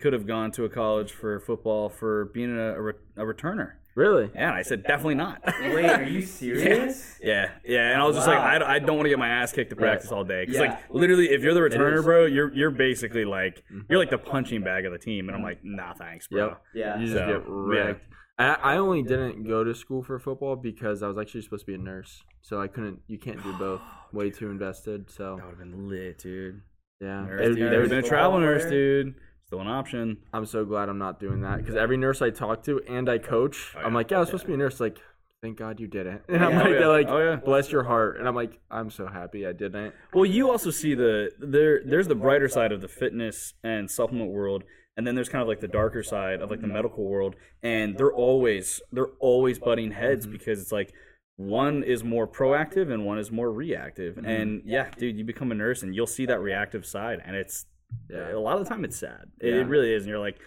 [0.00, 3.72] could have gone to a college for football for being a, a, re- a returner.
[3.94, 4.30] Really?
[4.34, 5.42] And I said, definitely not.
[5.60, 6.22] Wait, are you
[6.62, 7.18] serious?
[7.22, 8.34] Yeah, yeah, and I was just Wow.
[8.38, 10.44] like, I, I don't want to get my ass kicked to practice all day.
[10.46, 10.68] Because Yeah.
[10.70, 14.62] like, literally, if you're the returner, bro, you're you're basically like, you're like the punching
[14.62, 15.74] bag of the team, and I'm like, mm-hmm.
[15.76, 16.46] nah, thanks, bro.
[16.48, 16.62] Yep.
[16.74, 16.98] Yeah.
[16.98, 18.04] You just So, get wrecked.
[18.38, 21.66] I, I only didn't go to school for football because I was actually supposed to
[21.66, 22.22] be a nurse.
[22.42, 23.00] So I couldn't.
[23.08, 23.80] You can't do both.
[24.10, 25.10] Oh, Way too invested.
[25.10, 26.62] So That would have been lit, dude.
[26.98, 27.58] yeah, Nurse, It- dude.
[27.66, 29.16] it There was- been a travel nurse, dude.
[29.48, 30.18] Still an option.
[30.34, 33.14] I'm so glad I'm not doing that because every nurse I talk to and I
[33.14, 34.78] oh, coach, Oh, I'm like, yeah, I was supposed to be a nurse.
[34.78, 34.98] Like,
[35.40, 36.20] thank God you didn't.
[36.28, 36.68] And I'm oh, Yeah.
[36.68, 36.86] like, Oh, yeah.
[36.88, 37.36] like, Oh, yeah.
[37.36, 38.18] bless your heart.
[38.18, 39.94] And I'm like, I'm so happy I didn't.
[40.12, 41.80] Well, you also see the there.
[41.82, 44.64] There's the brighter side of the fitness and supplement world,
[44.98, 47.96] and then there's kind of like the darker side of like the medical world, and
[47.96, 50.32] they're always they're always butting heads mm-hmm.
[50.32, 50.92] because it's like
[51.36, 54.26] one is more proactive and one is more reactive, mm-hmm.
[54.26, 57.64] and yeah, dude, you become a nurse and you'll see that reactive side, and it's
[58.10, 58.32] Yeah.
[58.34, 59.26] a lot of the time it's sad.
[59.40, 59.60] It, Yeah.
[59.60, 60.38] it really is, and you're like,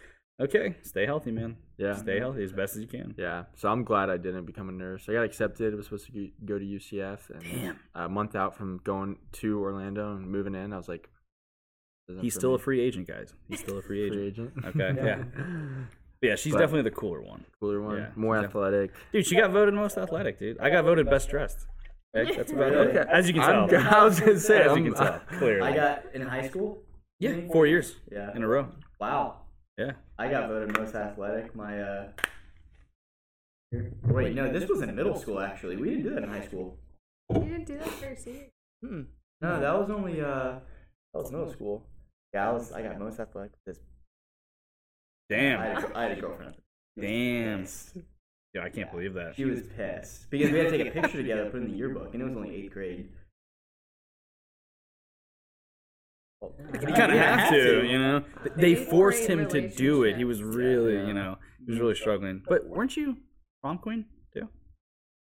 [0.42, 1.58] okay, stay healthy, man.
[1.78, 1.96] Yeah.
[1.96, 3.16] stay healthy as best as you can.
[3.18, 5.08] Yeah, so I'm glad I didn't become a nurse.
[5.10, 5.74] I got accepted.
[5.74, 7.80] I was supposed to go to UCF, and Damn.
[7.96, 11.10] a month out from going to Orlando and moving in, I was like,
[12.20, 13.34] He's for still a free agent, guys.
[13.48, 14.16] He's still a free agent.
[14.16, 14.66] free agent.
[14.66, 15.24] Okay, yeah.
[16.24, 17.46] Yeah, she's But- definitely the cooler one.
[17.60, 18.92] cooler one, Yeah, more she's athletic.
[19.12, 20.60] Dude, she got voted most athletic, dude.
[20.60, 21.66] I got voted best dressed.
[22.14, 22.96] That's about it.
[22.96, 23.10] Okay.
[23.12, 23.82] As you can I'm- tell.
[24.02, 25.62] I was gonna say, As I'm- you can tell, clearly.
[25.68, 26.84] I got in high school.
[27.22, 28.36] Yeah, four years Yeah.
[28.36, 28.68] in a row.
[29.00, 29.38] Wow.
[29.78, 29.92] Yeah.
[30.20, 31.56] I got voted most athletic.
[31.56, 32.08] My uh.
[34.04, 35.40] Wait, no, this was in middle school.
[35.40, 36.78] Actually, we didn't do that in high school.
[37.34, 38.48] You didn't do that for your senior.
[38.84, 39.02] Hmm.
[39.40, 40.60] No, that was only uh.
[41.14, 41.86] That was middle school.
[42.34, 42.72] Yeah, I was.
[42.74, 43.52] I got most athletic.
[43.66, 43.78] This.
[43.78, 45.60] I Damn.
[45.60, 46.56] had, a, I had a girlfriend.
[47.00, 47.66] Damn.
[48.54, 49.36] Yeah, I can't believe that.
[49.36, 51.78] She was pissed because we had to take a picture together, put it in the
[51.78, 53.10] yearbook, and it was only eighth grade.
[56.42, 58.24] You kind of have to, you know.
[58.56, 60.18] They Eighth forced him to do it.
[60.18, 61.08] He was really, Yeah.
[61.08, 62.42] you know, he was really struggling.
[62.48, 63.18] But weren't you
[63.62, 64.48] prom queen too?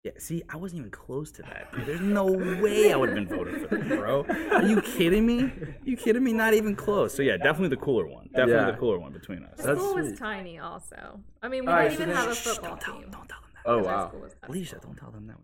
[0.04, 0.12] Yeah.
[0.18, 1.72] See, I wasn't even close to that.
[1.72, 1.86] Dude.
[1.86, 4.24] There's no way I would have been voted for that, bro.
[4.52, 5.44] Are you kidding me?
[5.44, 6.34] Are you kidding me?
[6.34, 7.14] Not even close.
[7.14, 8.26] So yeah, definitely the cooler one.
[8.26, 8.70] Definitely Yeah.
[8.72, 9.56] the cooler one between us.
[9.62, 11.20] The school was tiny, also.
[11.42, 12.94] I mean, we All right, didn't so even then- have a Shh, football don't tell
[12.94, 13.02] team.
[13.04, 13.10] them.
[13.12, 13.70] Don't tell them that.
[13.70, 14.08] Oh because wow.
[14.08, 14.52] school was tiny.
[14.58, 15.36] Alicia, don't tell them that.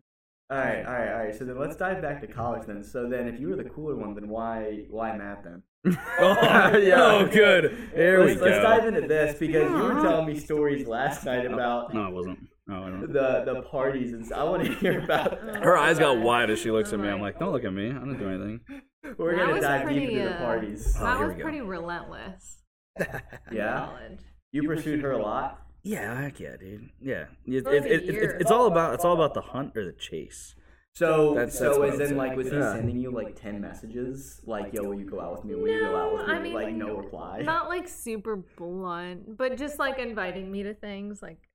[0.50, 1.34] All right, all right, all right.
[1.34, 2.84] So then let's dive back to college then.
[2.84, 5.62] So then, if you were the cooler one, then why why Matt then?
[6.18, 6.94] Oh, Yeah.
[7.02, 7.90] oh good.
[7.94, 8.46] There we let's, go.
[8.46, 12.08] let's dive into this because you were telling me stories last night about No, I
[12.10, 12.38] wasn't.
[12.68, 13.12] No, I don't.
[13.12, 15.38] the the parties, and so I want to hear about.
[15.40, 17.08] Her eyes got wide as she looks Oh at me.
[17.08, 17.88] I'm like, don't look at me.
[17.90, 18.60] I don't do anything.
[19.18, 20.96] We're That gonna was dive deep pretty, into the uh, parties.
[21.00, 22.58] Oh, that here was pretty relentless.
[23.50, 24.20] Yeah, College.
[24.52, 25.60] you pursued her a lot.
[25.82, 26.90] Yeah, heck yeah, dude.
[27.00, 28.36] Yeah, it, it, it, it, year.
[28.40, 30.54] it's all oh, about it's all about the hunt or the chase.
[30.94, 32.74] So, That's- so that's as in like, was he Yeah.
[32.74, 35.54] sending you like ten messages, like, "Yo, will you go out with me?
[35.54, 37.40] Will you go out with No, me?" I mean, like, no reply.
[37.42, 41.48] Not like super blunt, but just like inviting me to things like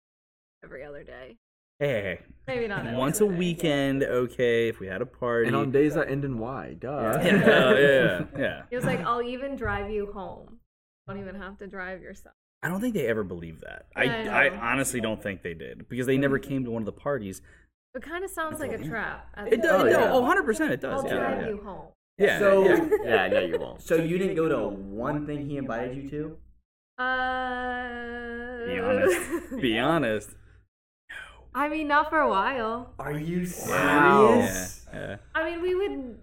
[0.63, 1.37] every other day.
[1.79, 2.19] Hey, hey, hey.
[2.47, 3.35] Maybe not every once a day.
[3.35, 4.67] weekend, okay.
[4.69, 6.89] If we had a party, And on days that end in Y, duh.
[6.89, 8.63] yeah, yeah, yeah, yeah.
[8.71, 10.57] It was like, I'll even drive you home.
[11.07, 12.33] Don't even have to drive yourself.
[12.63, 13.85] I don't think they ever believed that.
[13.95, 14.59] I, Yeah, I I know.
[14.61, 17.41] honestly don't think they did because they never came to one of the parties.
[17.95, 19.27] It kind of sounds like a trap.
[19.49, 19.81] It does.
[19.81, 19.97] Oh, it yeah.
[19.99, 20.09] does.
[20.13, 21.03] Oh, 100 percent, it does.
[21.03, 21.47] I'll Yeah, drive yeah.
[21.49, 21.87] you home.
[22.17, 22.39] yeah.
[22.39, 22.89] So- yeah.
[23.03, 23.81] yeah, no, you won't.
[23.81, 26.37] So you didn't go to one thing he invited you to?
[27.03, 29.61] Uh, Be honest.
[29.61, 30.29] Be honest.
[31.09, 31.15] No.
[31.55, 32.93] I mean, not for a while.
[32.99, 34.27] Are you Wow.
[34.41, 34.85] serious?
[34.93, 35.15] Yeah, yeah.
[35.35, 36.17] I mean, we would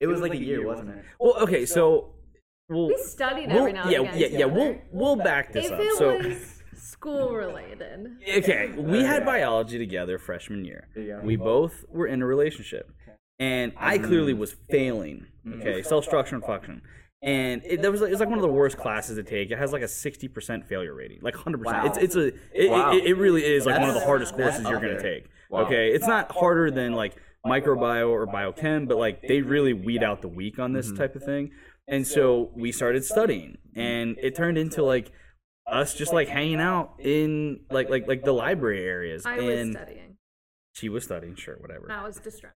[0.00, 1.04] It was like a year, wasn't it?
[1.20, 2.14] Well, okay, so
[2.68, 4.14] we'll, We studied we'll every now and yeah, again.
[4.16, 4.44] yeah, yeah.
[4.46, 5.80] We'll we'll back this If up.
[5.80, 8.06] it So was school related.
[8.38, 10.88] okay, we had biology together freshman year.
[10.94, 11.20] There.
[11.22, 12.90] We both were in a relationship,
[13.38, 15.26] and I clearly was failing.
[15.60, 16.82] Okay, cell structure and function.
[17.20, 19.50] And it, that was like, it's like one of the worst classes to take.
[19.50, 21.82] It has like a sixty percent failure rating, like hundred percent.
[21.84, 21.86] Wow.
[21.90, 22.92] It's it's a it, Wow.
[22.92, 25.28] it, it really is like one of the hardest courses you're gonna take.
[25.50, 25.62] Wow.
[25.62, 30.22] Okay, it's not harder than like microbio or biochem, but like they really weed out
[30.22, 31.50] the weak on this type of thing.
[31.88, 35.10] And so we started studying, and it turned into like
[35.66, 39.24] us just like hanging out in like like like the library areas.
[39.24, 40.16] I was and studying.
[40.72, 41.90] she was studying, sure, whatever.
[41.90, 42.56] I was distracted.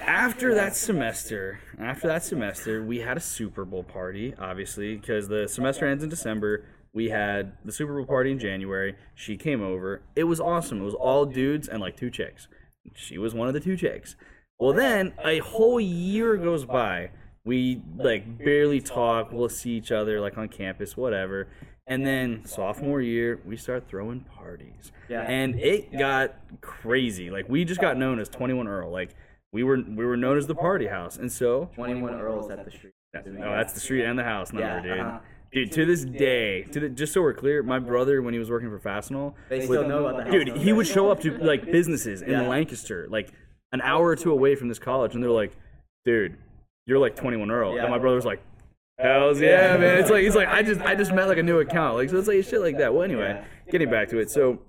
[0.00, 5.48] After that semester, after that semester, we had a Super Bowl party, obviously, because the
[5.48, 6.64] semester ends in December.
[6.94, 8.96] We had the Super Bowl party in January.
[9.14, 10.02] She came over.
[10.14, 10.82] It was awesome.
[10.82, 12.48] It was all dudes and like two chicks.
[12.94, 14.14] She was one of the two chicks.
[14.58, 17.10] Well, then a whole year goes by.
[17.44, 19.32] We like barely talk.
[19.32, 21.48] We'll see each other like on campus, whatever.
[21.88, 24.92] And then sophomore year, we start throwing parties.
[25.08, 25.22] Yeah.
[25.22, 27.30] And it got crazy.
[27.30, 28.90] Like we just got known as 21 Earl.
[28.92, 29.14] Like
[29.52, 31.16] we were we were known as the party house.
[31.16, 32.92] And so 21 Earls at the street.
[33.12, 35.00] that's, oh, that's the street and the house number, Yeah, dude.
[35.00, 35.18] uh-huh.
[35.52, 38.48] Dude, to this day, to the, just so we're clear, my brother when he was
[38.50, 40.32] working for Fastenal, They still know about the house.
[40.32, 42.48] dude, he would show up to like businesses in Yeah.
[42.48, 43.32] Lancaster, like
[43.72, 45.54] an hour or two away from this college, and they're like,
[46.06, 46.38] "Dude,
[46.86, 47.82] you're like 21 Earl," Yeah.
[47.82, 48.40] and my brother's like,
[48.98, 51.58] "Hell's yeah, man!" It's like he's like, "I just I just met like a new
[51.60, 52.92] account," like so it's like shit like that.
[52.94, 54.60] Well, anyway, getting back to it, so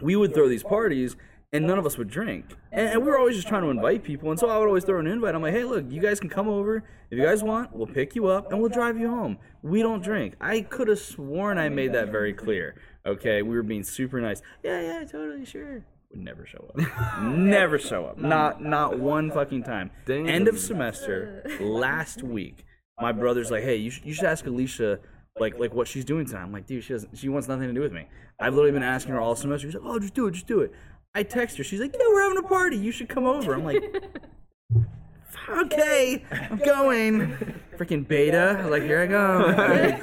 [0.00, 1.16] we would throw these parties.
[1.52, 2.44] And none of us would drink.
[2.70, 4.30] And, and we were always just trying to invite people.
[4.30, 5.34] And so I would always throw an invite.
[5.34, 6.84] I'm like, hey, look, you guys can come over.
[7.10, 9.36] If you guys want, we'll pick you up and we'll drive you home.
[9.60, 10.36] We don't drink.
[10.40, 12.76] I could have sworn I made that very clear.
[13.04, 14.42] Okay, we were being super nice.
[14.62, 15.84] Yeah, yeah, totally, sure.
[16.10, 17.22] Would never show up.
[17.22, 18.18] never show up.
[18.18, 19.90] Not not one fucking time.
[20.06, 20.28] Dang.
[20.28, 22.64] End of semester, last week,
[23.00, 24.98] my brother's like, hey, you should, you should ask Alicia
[25.38, 26.42] like like what she's doing tonight.
[26.42, 27.16] I'm like, dude, she doesn't.
[27.16, 28.06] She wants nothing to do with me.
[28.40, 29.68] I've literally been asking her all semester.
[29.68, 30.72] She's like, oh, just do it, just do it.
[31.14, 31.64] I text her.
[31.64, 32.76] She's like, yeah, we're having a party.
[32.76, 33.54] You should come over.
[33.54, 33.82] I'm like,
[35.64, 37.36] okay, I'm going.
[37.78, 38.66] Freaking beta.
[38.70, 39.48] Like here I go.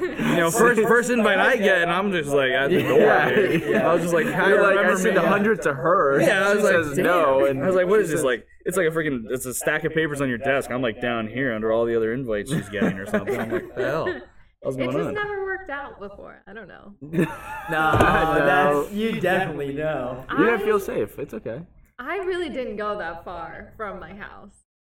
[0.02, 2.98] you know, first first invite I get, and I'm just like at the door.
[3.00, 3.30] Yeah.
[3.30, 3.76] dude.
[3.76, 5.20] I was just like, how You're you like, I remember said me?
[5.20, 6.20] a hundred to her.
[6.20, 7.06] Yeah, I was she like, says Damn.
[7.06, 7.46] no.
[7.46, 8.24] And I was like, what is this?
[8.24, 10.72] Like, it's like a freaking, it's a stack of papers on your desk.
[10.72, 13.40] I'm like down here under all the other invites she's getting or something.
[13.40, 14.22] I'm like, the hell?
[14.62, 15.14] What's It going just on?
[15.14, 16.42] never worked out before.
[16.48, 16.94] I don't know.
[17.70, 18.46] No, No.
[18.46, 20.26] that's you definitely know.
[20.32, 21.20] You didn't I- feel safe.
[21.20, 21.62] It's okay.
[22.00, 24.54] I really didn't go that far from my house.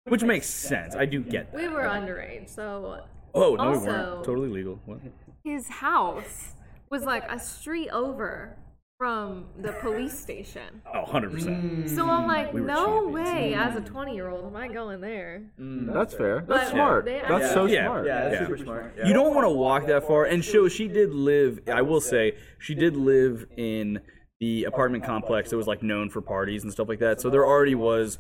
[0.08, 0.96] Which makes sense.
[0.96, 1.62] I do get that.
[1.62, 3.02] We were underage, so
[3.34, 4.24] Oh, no, we Also- weren't.
[4.26, 4.80] Totally legal.
[4.86, 5.00] What?
[5.44, 6.54] his house
[6.92, 8.56] was like a street over
[9.00, 10.82] from the police station.
[10.94, 11.86] Oh, 100%.
[11.86, 11.90] Mm.
[11.90, 13.14] So I'm like, We were no champions.
[13.16, 13.58] way, mm.
[13.58, 15.42] as a 20 year old, am I going there?
[15.60, 15.92] Mm.
[15.92, 16.42] That's fair.
[16.42, 17.06] But That's smart.
[17.06, 17.54] they- That's Yeah.
[17.54, 17.86] so Yeah.
[17.86, 18.06] smart.
[18.06, 18.40] Yeah, that's Yeah.
[18.48, 18.94] super smart.
[18.98, 19.08] Yeah.
[19.08, 20.26] You don't want to walk that far.
[20.26, 24.02] And show she did live, I will say, she did live in
[24.40, 27.20] the apartment complex that was like known for parties and stuff like that.
[27.22, 28.20] So there already was,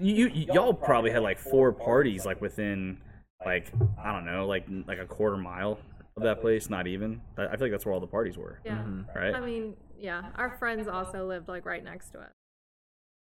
[0.00, 2.98] you, you y'all probably had like four parties like within
[3.44, 5.78] like, I don't know, like like a quarter mile
[6.16, 7.20] of that place, not even.
[7.38, 8.60] I I feel like that's where all the parties were.
[8.64, 8.78] Yeah.
[8.78, 9.18] Mm-hmm.
[9.18, 9.34] Right?
[9.34, 12.32] I mean, yeah, our friends also lived like right next to it.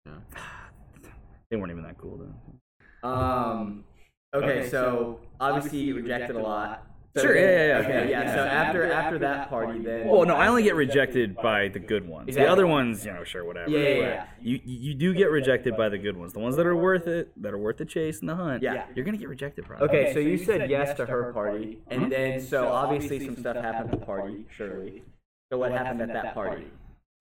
[0.05, 0.41] Yeah.
[1.49, 2.19] They weren't even that cool
[3.01, 3.09] though.
[3.09, 3.85] Um.
[4.33, 6.85] Okay, so obviously you rejected a lot.
[7.17, 7.77] So Sure, yeah, yeah, yeah.
[7.77, 8.35] Okay, yeah.
[8.35, 10.07] So after after that party, then.
[10.07, 12.35] Well, no, I only get rejected by the good ones.
[12.35, 13.69] The other ones, you know, sure, whatever.
[13.69, 14.25] Yeah, yeah, but yeah.
[14.41, 16.33] You you do get rejected by the good ones.
[16.33, 18.61] The ones that are worth it, that are worth the chase and the hunt.
[18.61, 18.85] Yeah.
[18.95, 19.87] You're gonna get rejected, probably.
[19.87, 22.09] Okay, so you said yes to her party, and mm-hmm.
[22.09, 25.03] then so obviously some stuff happened at the party, surely.
[25.51, 26.67] So what happened at that party?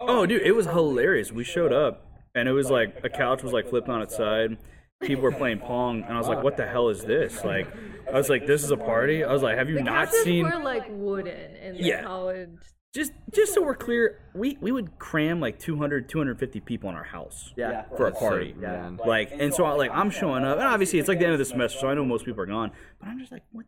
[0.00, 1.32] Oh, oh, dude, it was hilarious.
[1.32, 4.58] We showed up, and it was like a couch was like flipped on its side.
[5.02, 7.68] People were playing pong, and I was like, "What the hell is this?" Like,
[8.08, 10.24] I was like, "This is a party." I was like, "Have you The not couches
[10.24, 12.02] seen?" were like wooden in the Yeah.
[12.02, 12.48] college.
[12.94, 17.04] Just just so we're clear, we we would cram like 200, 250 people in our
[17.04, 17.52] house.
[17.56, 17.82] Yeah.
[17.94, 18.52] For a party.
[18.52, 18.98] sick, man.
[19.04, 21.38] Like, and so I, like I'm showing up, and obviously it's like the end of
[21.38, 22.72] the semester, so I know most people are gone.
[22.98, 23.66] But I'm just like, what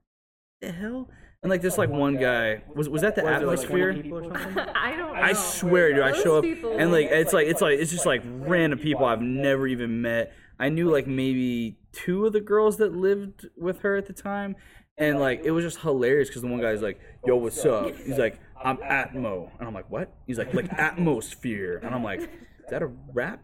[0.62, 1.10] the hell?
[1.42, 3.92] And like this, like one guy was was that the Was like atmosphere?
[3.92, 4.58] 20 people or something?
[4.74, 5.20] I don't know.
[5.20, 8.22] I swear, dude, I show up and like it's like it's like it's just like
[8.24, 10.32] random people I've never even met.
[10.58, 14.56] I knew like maybe two of the girls that lived with her at the time,
[14.96, 18.18] and like it was just hilarious because the one guy's like, "Yo, what's up?" He's
[18.18, 22.28] like, "I'm Atmo," and I'm like, "What?" He's like, "Like atmosphere," and I'm like.
[22.68, 23.40] Is that a rap?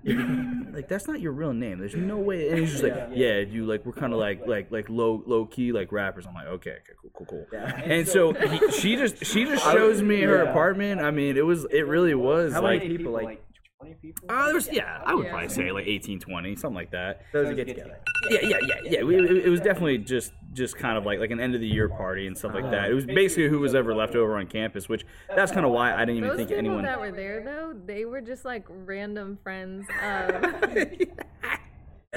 [0.75, 1.79] like that's not your real name.
[1.79, 2.51] There's no way.
[2.51, 5.47] And he's just like, yeah, you like we're kind of like like like low low
[5.47, 6.27] key like rappers.
[6.27, 7.61] I'm like, okay, okay, cool, cool, cool.
[7.85, 11.01] And so he, she just she just shows me her apartment.
[11.01, 13.13] I mean, it was it really was How like many people?
[13.13, 13.43] Like
[13.81, 14.27] 20 people.
[14.29, 15.31] Uh, there was, yeah, I would Yeah.
[15.31, 17.23] probably say like 18, 20, something like that.
[17.33, 17.99] Those who get together.
[18.31, 19.03] Yeah, yeah, yeah, yeah.
[19.03, 21.67] We, it, it was definitely just just kind of like like an end of the
[21.67, 22.91] year party and stuff like that.
[22.91, 25.93] It was basically who was ever left over on campus, which that's kind of why
[25.93, 26.85] I didn't even Those think people anyone.
[26.85, 30.45] that were there though, they were just like random friends of.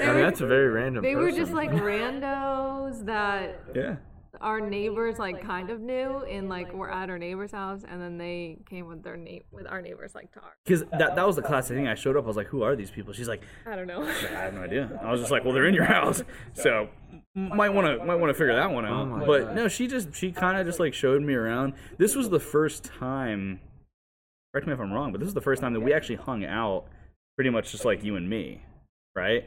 [0.00, 1.02] I mean, that's a very random.
[1.02, 1.40] they were person.
[1.40, 3.96] just like randos that yeah.
[4.40, 8.18] Our neighbors like kind of knew and like were at our neighbor's house and then
[8.18, 10.54] they came with their na- with our neighbors like to ours.
[10.64, 11.88] Because that, that was the classic thing.
[11.88, 12.24] I showed up.
[12.24, 14.02] I was like, "Who are these people?" She's like, I don't know.
[14.02, 14.98] I have no idea.
[15.02, 16.22] I was just like, "Well, they're in your house,
[16.54, 16.88] so
[17.34, 19.56] might want to might want to figure that one out." Oh my but gosh.
[19.56, 21.72] no, she just she kind of just like showed me around.
[21.98, 23.60] This was the first time.
[24.52, 26.44] Correct me if I'm wrong, but this is the first time that we actually hung
[26.44, 26.86] out,
[27.36, 28.62] pretty much just like you and me,
[29.14, 29.44] right?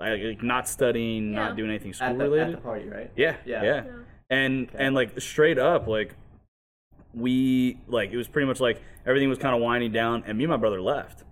[0.00, 1.38] Like, like not studying, Yeah.
[1.48, 2.48] not doing anything school At the, related.
[2.48, 3.10] at the party, right?
[3.16, 3.62] Yeah, Yeah.
[3.62, 3.84] yeah,
[4.32, 6.14] And and like straight up, like
[7.14, 10.44] we like it was pretty much like everything was kind of winding down, and me
[10.44, 11.24] and my brother left.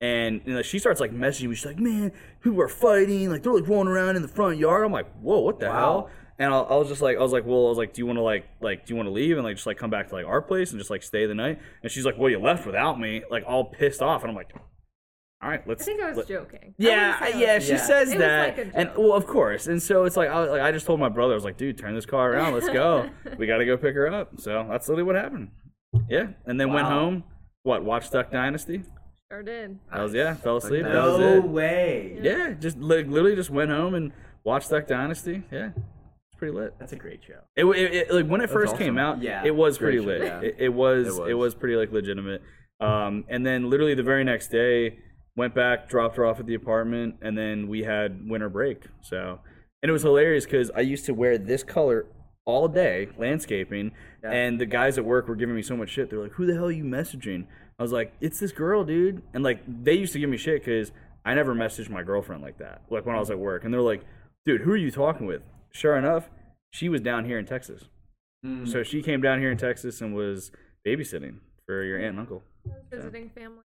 [0.00, 1.54] And you know, she starts like messaging me.
[1.54, 3.30] She's like, "Man, people are fighting.
[3.30, 5.72] Like they're like rolling around in the front yard." I'm like, "Whoa, what the Wow.
[5.78, 8.00] hell?" And I, I was just like, I was like, "Well, I was like, do
[8.00, 9.90] you want to like like do you want to leave and like just like come
[9.90, 12.28] back to like our place and just like stay the night?" And she's like, "Well,
[12.30, 14.52] you left without me." Like all pissed off, and I'm like,
[15.42, 16.74] "All right, let's." I think I was let- joking.
[16.78, 17.76] Yeah, wouldn't I was yeah, she Yeah.
[17.78, 20.44] says It was that, like a and well, of course, and so it's like I,
[20.44, 22.68] like I just told my brother, I was like, dude, turn this car around, let's
[22.68, 23.08] go.
[23.38, 24.40] we got to go pick her up.
[24.40, 25.50] So that's literally what happened.
[26.08, 27.24] Yeah, and then went home.
[27.64, 27.84] What?
[27.84, 28.82] Watched Duck Dynasty.
[29.30, 29.78] Sure did.
[29.92, 30.34] That was yeah.
[30.34, 30.82] Fell asleep.
[30.84, 31.44] That No was it.
[31.44, 32.18] way.
[32.20, 34.12] Yeah, just li- literally just went home and
[34.44, 35.42] watched Duck Dynasty.
[35.50, 36.74] Yeah, it's pretty lit.
[36.78, 37.38] That's a great show.
[37.56, 38.84] It, it, it like when it first awesome.
[38.84, 39.42] came out, Yeah.
[39.44, 40.22] it was pretty show, lit.
[40.22, 40.40] yeah.
[40.40, 41.54] It, it was It it was.
[41.54, 42.42] was pretty like legitimate.
[42.80, 44.98] Um, and then literally the very next day,
[45.36, 48.84] went back, dropped her off at the apartment, and then we had winter break.
[49.00, 49.40] So,
[49.82, 52.06] and it was hilarious because I used to wear this color
[52.44, 53.92] all day, landscaping,
[54.22, 54.30] Yeah.
[54.32, 56.10] and the guys at work were giving me so much shit.
[56.10, 57.46] They're like, "Who the hell are you messaging?"
[57.78, 60.60] I was like, "It's this girl, dude," and like they used to give me shit
[60.64, 60.92] because
[61.24, 63.80] I never messaged my girlfriend like that, like when I was at work, and they're
[63.80, 64.02] like,
[64.44, 65.42] "Dude, who are you talking with?"
[65.72, 66.30] Sure enough,
[66.72, 67.88] she was down here in Texas.
[68.44, 68.66] Mm.
[68.66, 70.50] So she came down here in Texas and was
[70.86, 72.42] babysitting for your aunt and uncle.
[72.90, 73.62] Visiting family.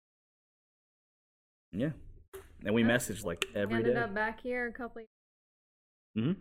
[1.75, 1.91] Yeah.
[2.65, 4.01] And we messaged like every Ended day.
[4.01, 5.03] up back here a couple.
[5.03, 5.09] Of
[6.23, 6.33] hmm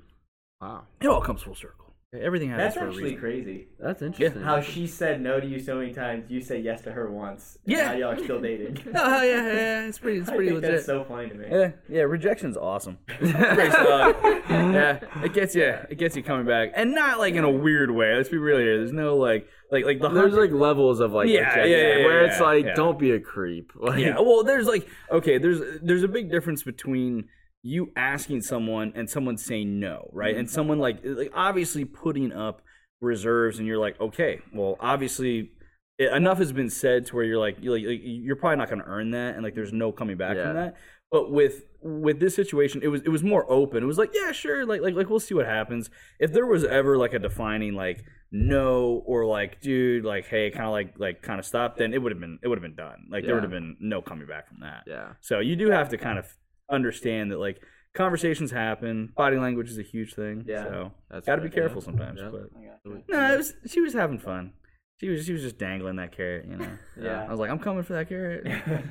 [0.62, 0.84] wow.
[1.02, 1.93] It all comes full circle.
[2.22, 3.20] Everything happens That's for actually reason.
[3.20, 3.68] crazy.
[3.80, 4.42] That's interesting.
[4.44, 7.58] How she said no to you so many times, you said yes to her once.
[7.66, 7.84] and Yeah.
[7.88, 8.78] Now y'all are still dating.
[8.96, 10.76] Oh yeah, yeah, it's pretty, it's I pretty think legit.
[10.76, 11.48] that's so funny to me.
[11.50, 12.98] yeah, yeah, rejection's awesome.
[13.18, 13.32] Great
[13.72, 14.16] stuff.
[14.50, 17.90] yeah, it gets you, it gets you coming back, and not like in a weird
[17.92, 18.16] way.
[18.16, 18.78] Let's be real here.
[18.78, 21.78] There's no like, like, like the There's hunt- like levels of like Yeah, rejection, yeah,
[21.78, 22.74] yeah, where yeah, it's like yeah.
[22.76, 23.72] don't be a creep.
[23.76, 27.26] Like, yeah well there's like okay there's there's a big difference between
[27.66, 30.36] you asking someone and someone saying no right?
[30.36, 32.62] And someone like like obviously putting up
[33.02, 35.52] reserves and you're like okay well obviously
[36.00, 38.88] enough has been said to where you're like you're, like, you're probably not going to
[38.88, 40.46] earn that and like there's no coming back Yeah.
[40.46, 40.76] from that.
[41.12, 43.84] But with with this situation it was it was more open.
[43.84, 45.90] It was like yeah sure like like like we'll see what happens.
[46.20, 50.66] If there was ever like a defining like no or like dude like hey kind
[50.66, 52.76] of like like kind of stop then it would have been it would have been
[52.76, 53.06] done.
[53.12, 54.84] Like there would have been no coming back from that.
[54.88, 55.14] Yeah.
[55.22, 56.26] so you do have to kind of
[56.70, 57.62] understand that like
[57.94, 60.64] conversations happen body language is a huge thing Yeah.
[60.64, 61.86] so That's got to be right, careful yeah.
[61.86, 62.30] sometimes Yeah.
[62.32, 64.54] but no it was she was having fun
[65.00, 66.68] she was she was just dangling that carrot you know
[67.00, 67.24] Yeah.
[67.26, 68.82] i was like i'm coming for that carrot i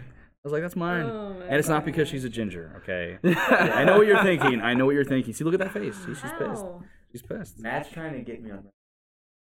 [0.44, 3.98] was like that's mine Oh and it's not because she's a ginger okay i know
[3.98, 6.32] what you're thinking i know what you're thinking see look at that face See, she's
[6.38, 6.64] pissed
[7.10, 8.68] she's pissed Matt's trying to get me on.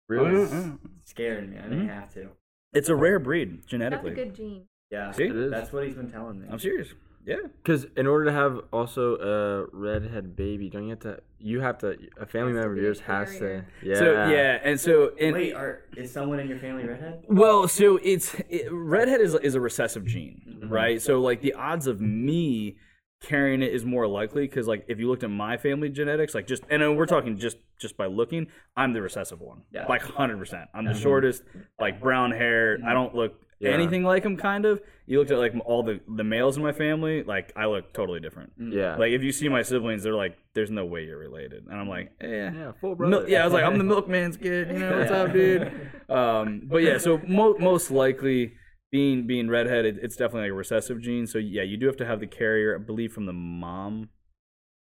[0.08, 0.44] Really?
[0.44, 0.70] Uh-uh.
[1.04, 1.58] Scaring me.
[1.58, 1.88] I may Mhm.
[1.88, 2.28] have to.
[2.72, 4.10] it's a rare breed genetically.
[4.10, 4.64] That's a genetically good gene.
[4.90, 5.10] Yeah.
[5.10, 5.28] See?
[5.48, 6.46] That's what he's been telling me.
[6.50, 6.88] i'm serious
[7.26, 11.18] yeah Because in order to have also a redhead baby, don't you have to?
[11.38, 11.96] You have to.
[12.18, 13.64] A family member of yours has to.
[13.82, 13.94] Yeah.
[13.96, 17.24] so yeah and so and Wait, are, is someone in your family redhead?
[17.28, 20.72] Well, so it's it, redhead is is a recessive gene, Mm-hmm.
[20.72, 21.02] right?
[21.02, 22.76] So like the odds of me
[23.22, 26.46] carrying it is more likely because like if you looked at my family genetics, like
[26.46, 29.86] just and uh, we're talking just just by looking, I'm the recessive one, Yeah.
[29.88, 30.68] like hundred percent.
[30.74, 31.42] I'm the shortest,
[31.80, 32.78] like brown hair.
[32.86, 33.70] I don't look Yeah.
[33.70, 34.36] anything like him.
[34.36, 34.80] Kind of.
[35.06, 38.20] You looked at like all the the males in my family, like I look totally
[38.20, 38.52] different.
[38.58, 38.96] Yeah.
[38.96, 41.88] Like if you see my siblings, they're like, "There's no way you're related," and I'm
[41.88, 42.72] like, "Eh, yeah.
[42.80, 43.28] Full Mil- brother.
[43.28, 44.68] yeah, I was like, I'm the milkman's kid.
[44.68, 45.72] You know what's up, dude?
[46.08, 48.52] Um, but yeah, so mo- most likely
[48.92, 51.26] being being redhead, it's definitely like a recessive gene.
[51.26, 54.10] So yeah, you do have to have the carrier, I believe, from the mom,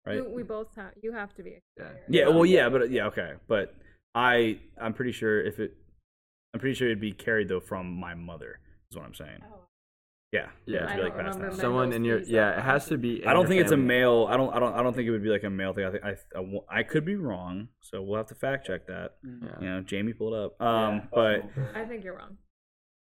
[0.05, 0.15] right?
[0.17, 0.93] You, we both have.
[1.03, 1.51] You have to be.
[1.51, 1.89] A Yeah.
[2.09, 3.75] Yeah, well, yeah, but yeah, okay, but
[4.15, 5.75] I I'm pretty sure if it,
[6.53, 8.59] I'm pretty sure it'd be carried though from my mother.
[8.91, 9.39] Is what I'm saying.
[9.51, 9.57] Oh.
[10.33, 10.83] Yeah, Yeah.
[10.83, 11.59] it's I really don't passed remember down.
[11.59, 12.57] Someone in your yeah.
[12.57, 13.25] It has to be.
[13.25, 14.27] I don't your think it's a male.
[14.29, 14.53] I don't.
[14.55, 14.73] I don't.
[14.73, 15.83] I don't think it would be like a male thing.
[15.85, 16.15] I think I.
[16.39, 17.67] I, I could be wrong.
[17.81, 19.15] So we'll have to fact check that.
[19.23, 19.49] Yeah.
[19.59, 20.61] You know, Jamie pulled up.
[20.61, 21.43] Um, but
[21.75, 22.37] I think you're wrong.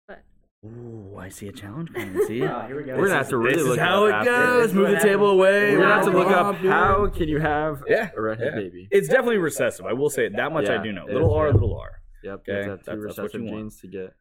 [0.09, 0.23] But
[0.65, 2.21] Ooh, I see a challenge coming.
[2.27, 2.97] See, Ah, here we go.
[2.97, 4.29] We're gonna have to really this look is how it up after.
[4.31, 4.63] goes.
[4.67, 5.71] This Move the table away.
[5.77, 6.69] We're gonna have to look up dude.
[6.71, 8.59] how can you have Yeah, a redhead yeah.
[8.59, 8.87] baby.
[8.91, 9.85] It's definitely recessive.
[9.85, 10.35] I will say it.
[10.35, 11.05] That much I do know.
[11.05, 11.53] Little is, R, yeah.
[11.53, 11.91] little R.
[12.23, 13.57] Yep, Okay, have have two that's- that's what recessive you want.
[13.61, 14.13] genes to get.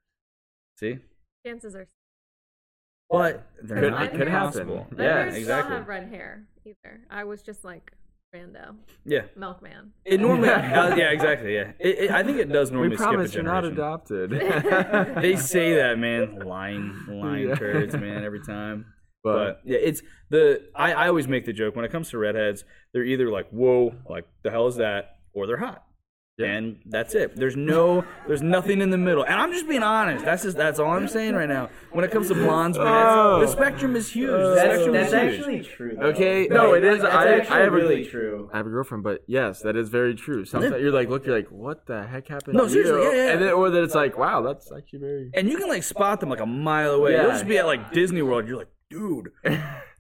[0.77, 0.99] See,
[1.47, 1.87] Chances are.
[3.09, 4.61] but they're Could- not it could happen.
[4.61, 4.87] impossible.
[4.97, 5.71] My Yeah, exactly.
[5.71, 7.01] don't have red hair either.
[7.11, 7.93] I was just like
[8.35, 9.93] rando Yeah, milkman.
[10.05, 10.49] it normally.
[10.51, 11.55] uh, yeah, exactly.
[11.55, 14.31] Yeah, it, it, I think it does normally We skip a promise you're not adopted.
[14.31, 16.39] they say that, man.
[16.41, 17.55] Lying, lying Yeah.
[17.57, 18.23] turds, man.
[18.23, 18.87] Every time.
[19.25, 22.19] but But yeah, it's the I, I always make the joke when it comes to
[22.19, 25.85] redheads, they're either like, whoa, like the hell is that, or they're hot.
[26.41, 26.47] Yeah.
[26.53, 27.37] And that's it.
[27.37, 29.25] There's no there's nothing in the middle.
[29.25, 30.25] And I'm just being honest.
[30.25, 31.69] That's just that's all I'm saying right now.
[31.93, 33.41] When it comes to blondes, Oh.
[33.41, 34.31] the spectrum is huge.
[34.31, 35.35] The That's, spectrum that's is huge.
[35.41, 35.97] actually true.
[36.01, 36.07] Though.
[36.09, 37.03] Okay, No, it is.
[37.03, 38.51] That's I- I actually have a- really true.
[38.53, 40.45] I have a girlfriend, but yes, that is very true.
[40.45, 42.57] Sometimes you're like, look, you're like, what the heck happened?
[42.57, 43.33] No, seriously, yeah, yeah.
[43.33, 45.31] And then, or that it's like, wow, that's actually very.
[45.35, 47.13] and you can like spot them like a mile away.
[47.13, 47.23] Yeah.
[47.23, 48.47] You'll just be at like Disney World.
[48.49, 49.31] You're like, dude,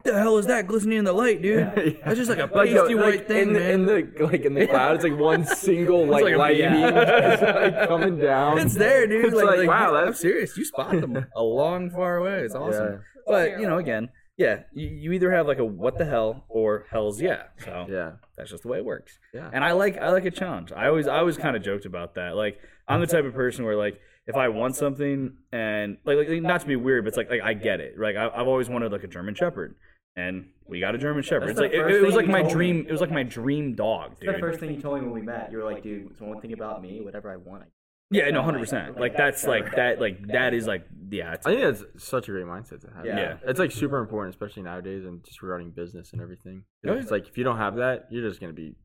[0.04, 2.00] the hell is that glistening in the light, dude?
[2.04, 3.70] That's just like a Like, pasty like, white thing, in, the, man.
[3.70, 7.42] in the like in the cloud, it's like one single like, like light beam just
[7.42, 8.58] like coming down.
[8.58, 9.26] It's there, dude.
[9.26, 10.56] It's like, like, like, wow, I'm that's serious.
[10.56, 12.40] You spot them a long far away.
[12.40, 12.92] It's awesome.
[12.92, 12.98] Yeah.
[13.26, 16.86] But you know, again, yeah, you, you either have like a what the hell or
[16.90, 17.44] hell's yeah.
[17.58, 19.18] So yeah, that's just the way it works.
[19.34, 19.50] Yeah.
[19.52, 20.72] And I like I like a challenge.
[20.72, 22.36] I always I always kind of joked about that.
[22.36, 22.58] Like
[22.88, 26.62] I'm the type of person where like if I want something and like, like not
[26.62, 27.98] to be weird, but it's like like I get it.
[27.98, 29.74] Like I, I've always wanted like a German Shepherd.
[30.20, 31.48] And we got a German Shepherd.
[31.48, 32.54] That's It's like the it, first it was thing like you my told me.
[32.54, 32.87] dream.
[32.88, 35.22] It was like my dream dog, It's the first thing you told me when we
[35.22, 35.50] met.
[35.50, 37.66] You were like, dude, so one thing about me, whatever I want, I
[38.11, 38.98] Yeah, no, hundred percent.
[39.00, 40.00] Like that's like that.
[40.00, 41.35] Like that is like yeah.
[41.35, 43.04] It's, I think that's such a great mindset to have.
[43.06, 43.18] Yeah.
[43.18, 43.37] Yeah.
[43.50, 46.64] it's like super important, especially nowadays, and just regarding business and everything.
[46.85, 48.76] 'Cause Oh, It's like if you don't have that, you're just gonna be.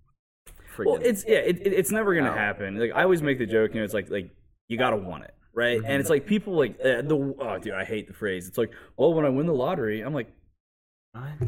[0.75, 2.37] Freaking Well, it's yeah, it, it- it's never gonna Out.
[2.37, 2.77] happen.
[2.79, 4.29] Like I always make the joke, you know, it's like like
[4.67, 5.77] you gotta want it, right?
[5.85, 8.47] And it's like people like uh, the oh dude, I hate the phrase.
[8.47, 10.31] It's like, well, when I win the lottery, I'm like,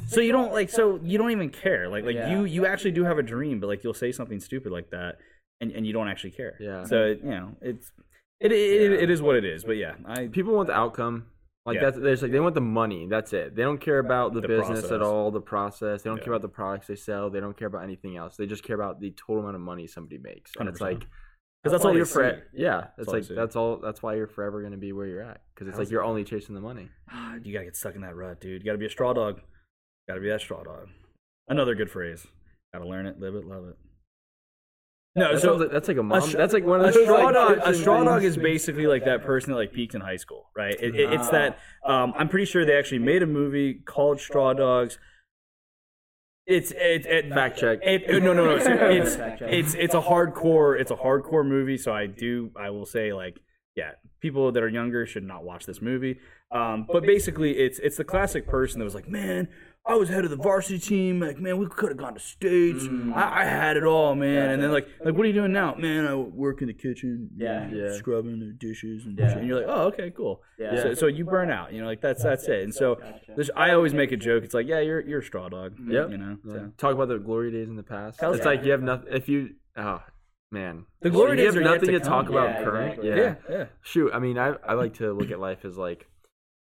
[0.08, 1.90] so you don't like, so you don't even care.
[1.90, 2.32] Like like Yeah.
[2.32, 5.18] you you actually do have a dream, but like you'll say something stupid like that,
[5.62, 6.56] and and you don't actually care.
[6.60, 6.84] Yeah.
[6.86, 7.92] So you know, it's
[8.40, 8.98] it it, Yeah.
[8.98, 9.64] it is what it is.
[9.64, 11.28] But yeah, I people want the outcome.
[11.66, 11.82] Like Yeah.
[11.86, 13.08] that's there's like they want the money.
[13.08, 13.56] That's it.
[13.56, 16.02] They don't care about the, The business at all, the process.
[16.04, 16.24] They don't Yeah.
[16.24, 17.30] care about the products they sell.
[17.30, 18.38] They don't care about anything else.
[18.38, 20.52] They just care about the total amount of money somebody makes.
[20.58, 20.82] And it's 100%.
[20.82, 21.08] like
[21.64, 22.24] because that's all you're you're for.
[22.30, 22.88] for yeah.
[22.98, 23.78] It's like that's all.
[23.78, 26.56] That's why you're forever gonna be where you're at because it's like you're only chasing
[26.56, 26.90] the money.
[27.44, 28.62] You gotta get stuck in that rut, dude.
[28.62, 29.42] You gotta be a straw dog.
[30.08, 30.88] Gotta be that straw dog.
[31.48, 32.26] Another good phrase.
[32.74, 33.76] Gotta learn it, live it, love it.
[35.16, 36.22] No, That so like, that's like a mom.
[36.22, 37.58] str- that's like one of a those straw like, dog.
[37.64, 40.76] A straw dog is basically like that person that like peaked in high school, right?
[40.80, 41.32] It, it, it's Ah.
[41.32, 41.60] that.
[41.86, 45.00] Um, I'm pretty sure they actually made a movie called Straw Dogs.
[46.46, 47.80] It's it, it Fact check.
[47.82, 48.56] It, no, no, no.
[48.92, 50.80] It's it's, it's it's a hardcore.
[50.80, 51.78] It's a hardcore movie.
[51.78, 52.52] So I do.
[52.58, 53.40] I will say like
[53.76, 53.92] yeah,
[54.22, 56.20] people that are younger should not watch this movie.
[56.52, 59.50] Um, but basically, it's it's the classic person that was like, man,
[59.88, 61.20] I was head of the varsity team.
[61.22, 62.84] Like, man, we could have gone to states.
[62.84, 63.14] Mm.
[63.16, 64.50] I, I had it all, man.
[64.50, 66.06] And then like, like, what are you doing now, man?
[66.06, 67.70] I work in the kitchen, Yeah.
[67.72, 67.94] Yeah.
[67.94, 69.38] scrubbing the dishes and Yeah.
[69.38, 70.42] And you're like, oh, okay, cool.
[70.60, 70.82] Yeah.
[70.84, 72.64] So, so you burn out, you know, like that's that's it.
[72.64, 73.20] And so Gotcha.
[73.36, 74.44] there's, I always make a joke.
[74.44, 75.76] It's like, yeah, you're you're a straw dog.
[75.80, 76.12] Yep.
[76.12, 76.38] You know.
[76.46, 76.72] So.
[76.78, 78.20] Talk about the glory days in the past.
[78.22, 79.08] It's like you have nothing.
[79.14, 80.02] If you oh
[80.52, 82.88] man, The glory you days have are nothing to to, talk about Yeah, current.
[83.00, 83.10] exactly.
[83.10, 83.16] Yeah.
[83.16, 83.36] Yeah.
[83.58, 83.66] Yeah.
[83.84, 86.08] Shoot, I mean, I I like to look at life as like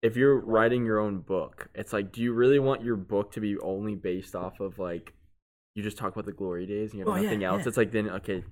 [0.07, 3.39] if you're writing your own book, it's like, do you really want your book to
[3.39, 5.13] be only based off of like
[5.75, 7.61] you just talk about the glory days and you have Oh, yeah, nothing else?
[7.63, 7.67] yeah.
[7.67, 8.43] It's like then okay,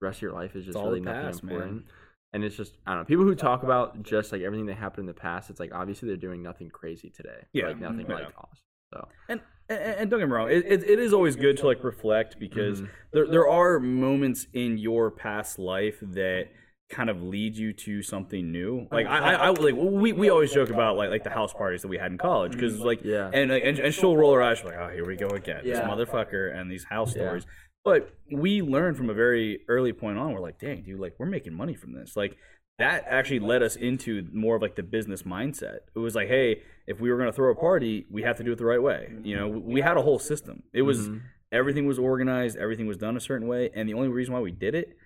[0.00, 1.54] rest of your life is just really nothing past, man.
[1.54, 1.84] important.
[2.32, 3.04] And it's just I don't know.
[3.06, 6.08] People who talk about just like everything that happened in the past, it's like obviously
[6.08, 7.46] they're doing nothing crazy today.
[7.52, 7.68] Yeah.
[7.68, 8.14] Like nothing Yeah.
[8.16, 8.60] like us.
[8.92, 11.82] So And, and don't get me wrong, it, it, it is always good to like
[11.82, 12.88] reflect because Mhm.
[13.12, 16.48] there there are moments in your past life that
[16.88, 18.86] kind of lead you to something new.
[18.92, 21.82] Like I, I, I like we, we always joke about like like the house parties
[21.82, 23.28] that we had in college because like Yeah.
[23.32, 25.74] and, and and she'll roll her eyes like oh here we go again yeah.
[25.74, 27.22] this motherfucker and these house Yeah.
[27.22, 27.46] stories.
[27.84, 30.32] But we learned from a very early point on.
[30.32, 32.16] We're like, dang, dude, like we're making money from this.
[32.16, 32.36] Like
[32.78, 35.78] that actually led us into more of like the business mindset.
[35.94, 38.44] It was like, hey, if we were going to throw a party, we have to
[38.44, 39.08] do it the right way.
[39.22, 40.64] You know, we had a whole system.
[40.72, 41.20] It was Mhm.
[41.52, 44.50] everything was organized, everything was done a certain way, and the only reason why we
[44.50, 44.96] did it,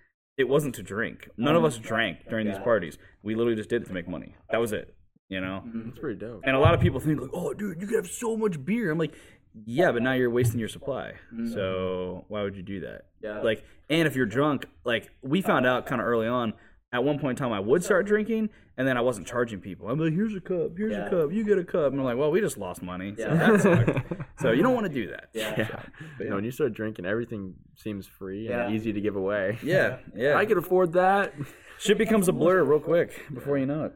[0.41, 1.29] it wasn't to drink.
[1.37, 2.99] None of oh us drank during these parties.
[3.23, 4.35] We literally just did it to make money.
[4.51, 4.95] That was it.
[5.29, 5.63] You know.
[5.67, 5.91] Mm-hmm.
[5.91, 6.41] it's pretty dope.
[6.45, 8.91] And a lot of people think like, "Oh, dude, you could have so much beer."
[8.91, 9.15] I'm like,
[9.65, 11.13] "Yeah, but now you're wasting your supply.
[11.33, 11.53] Mm-hmm.
[11.53, 13.41] So why would you do that?" Yeah.
[13.43, 16.55] Like, and if you're drunk, like we found out kind of early on.
[16.93, 19.89] At one point in time, I would start drinking, and then I wasn't charging people.
[19.89, 20.73] I'm like, "Here's a cup.
[20.77, 21.07] Here's Yeah.
[21.07, 21.33] a cup.
[21.33, 23.57] You get a cup." And I'm like, "Well, we just lost money, so Yeah.
[23.57, 25.29] that so you don't want to do that.
[25.33, 25.55] Yeah.
[25.59, 25.83] Yeah.
[26.19, 28.77] But No, when you start drinking, everything seems free and Yeah.
[28.77, 29.59] easy to give away.
[29.63, 30.35] Yeah, yeah.
[30.37, 31.33] I could afford that.
[31.79, 33.93] Shit becomes a blur real quick before you know it.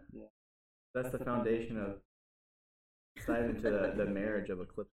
[0.95, 1.97] That's the foundation of.
[3.17, 4.91] Let's dive into the, the marriage of Eclipse.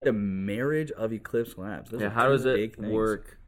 [0.00, 1.90] The marriage of Eclipse Labs.
[1.90, 2.88] Those Yeah, how does it things.
[2.90, 3.38] work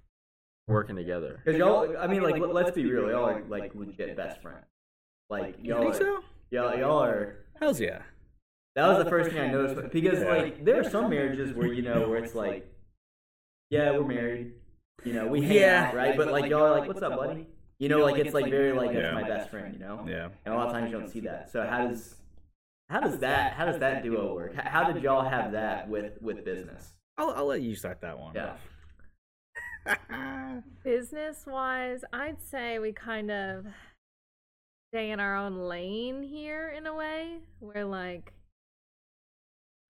[0.64, 0.72] Mm-hmm.
[0.72, 1.40] working together?
[1.44, 4.64] Because y'all, I mean, like, let- let's be real, y'all are like legit best friends.
[5.30, 6.24] Like, You y'all, think are, so?
[6.50, 7.36] y'all, y'all are.
[7.60, 8.02] Hell's yeah.
[8.74, 11.82] That was the first thing I noticed because, like, there are some marriages where you
[11.82, 12.66] know where it's like,
[13.70, 14.52] yeah, we're married,
[15.04, 15.86] you know, we hang Yeah.
[15.88, 16.16] out, right?
[16.16, 17.46] But like, y'all are like, what's up, buddy?
[17.78, 19.12] You know, like it's like very like that's Yeah.
[19.14, 20.04] my best friend, you know.
[20.08, 20.28] Yeah.
[20.44, 21.50] And a lot of times you don't see that.
[21.50, 22.14] So how does
[22.88, 24.54] how does that how does that duo work?
[24.54, 26.94] How did y'all have that with with business?
[27.18, 28.34] I'll, I'll let you start that one.
[28.34, 28.50] Yeah.
[28.52, 28.60] off.
[30.84, 33.66] Business wise, I'd say we kind of
[34.92, 37.38] stay in our own lane here in a way.
[37.60, 38.32] We're like,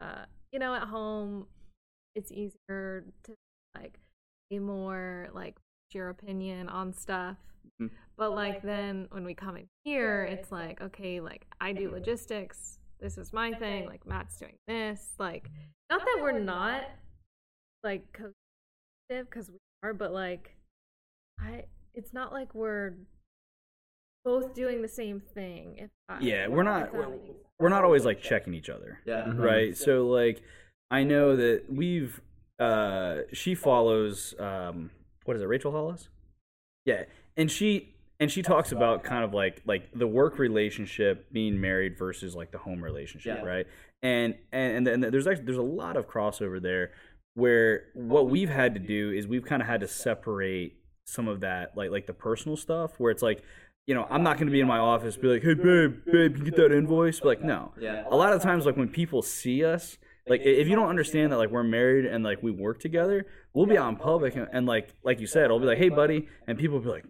[0.01, 1.47] uh, you know, at home,
[2.15, 3.35] it's easier to
[3.75, 3.99] like
[4.51, 5.57] be more like
[5.93, 7.37] your opinion on stuff.
[7.81, 7.87] Mm-hmm.
[7.87, 7.91] Mhm.
[8.17, 12.79] But like then when we come in here, it's like, okay, like I do logistics.
[13.01, 13.87] This is my thing.
[13.87, 15.15] Like Matt's doing this.
[15.19, 15.51] Like,
[15.91, 16.85] not that we're not
[17.83, 20.57] like cohesive because we are, but like
[21.41, 21.65] I
[21.95, 22.95] it's not like we're
[24.25, 25.77] both doing the same thing.
[25.79, 27.09] If that, yeah, we're not we're,
[27.59, 29.01] we're not always like checking each other.
[29.05, 29.25] Yeah.
[29.27, 29.39] Mhm.
[29.43, 30.43] right so like
[30.91, 32.21] i know that we've
[32.59, 34.91] uh she follows um
[35.25, 36.09] what is it rachel hollis
[36.85, 37.05] yeah
[37.39, 41.97] and she and she talks about kind of like like the work relationship being married
[41.99, 43.45] versus like the home relationship Yeah.
[43.49, 43.67] right
[44.03, 46.93] and and and then there's actually there's a lot of crossover there
[47.35, 50.77] where what we've had to do is we've kind of had to separate
[51.07, 53.43] some of that like like the personal stuff where it's like
[53.87, 56.37] you know i'm not going to be in my office be like hey babe babe
[56.39, 58.05] you get that invoice but like no Yeah.
[58.11, 61.37] a lot of times like when people see us like if you don't understand that
[61.37, 64.65] like we're married and like we work together we'll be out in public and, and
[64.67, 67.05] like like you said i'll be like hey buddy and people will be like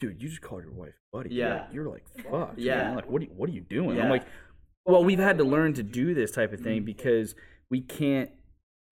[0.00, 1.66] dude you just called your wife buddy You're- Yeah.
[1.72, 2.76] you're, like fuck Yeah.
[2.84, 2.96] man.
[2.96, 4.04] like what are you, what are you doing Yeah.
[4.04, 4.24] i'm like
[4.86, 7.36] well we've had to learn to do this type of thing because
[7.70, 8.30] we can't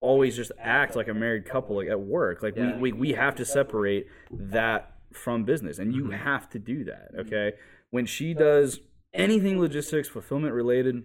[0.01, 2.41] always just act like a married couple like at work.
[2.41, 2.75] Like Yeah.
[2.77, 6.11] we, we we have to separate that from business and you Mm-hmm.
[6.13, 7.53] have to do that okay?
[7.89, 8.79] When she does
[9.13, 11.03] anything logistics fulfillment related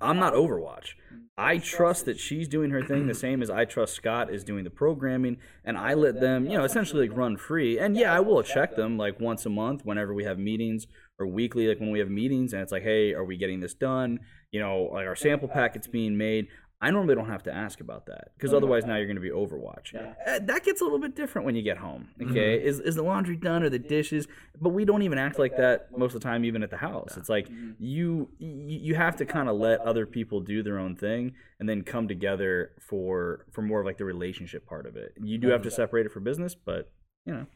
[0.00, 0.94] i'm not overwatch.
[1.36, 4.62] I trust that she's doing her thing the same as i trust scott is doing
[4.64, 7.78] the programming and i let them you know essentially like run free.
[7.78, 10.86] And yeah i will check them like once a month whenever we have meetings
[11.18, 13.74] or weekly like when we have meetings and it's like hey are we getting this
[13.74, 14.20] done?
[14.52, 16.46] You know like our sample packets being made
[16.84, 19.30] I normally don't have to ask about that because otherwise now you're going to be
[19.30, 19.94] Overwatch.
[19.94, 22.08] Uh, that gets a little bit different when you get home.
[22.20, 24.28] Okay, is is the laundry done or the dishes?
[24.60, 27.16] But we don't even act like that most of the time, even at the house.
[27.16, 30.94] It's like you you you have to kind of let other people do their own
[30.94, 35.14] thing and then come together for for more of like the relationship part of it.
[35.18, 36.92] You do have to separate it for business, but
[37.24, 37.46] you know,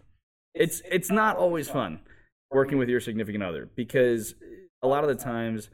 [0.54, 2.00] it's it's not always fun
[2.50, 4.34] working with your significant other because
[4.82, 5.68] a lot of the times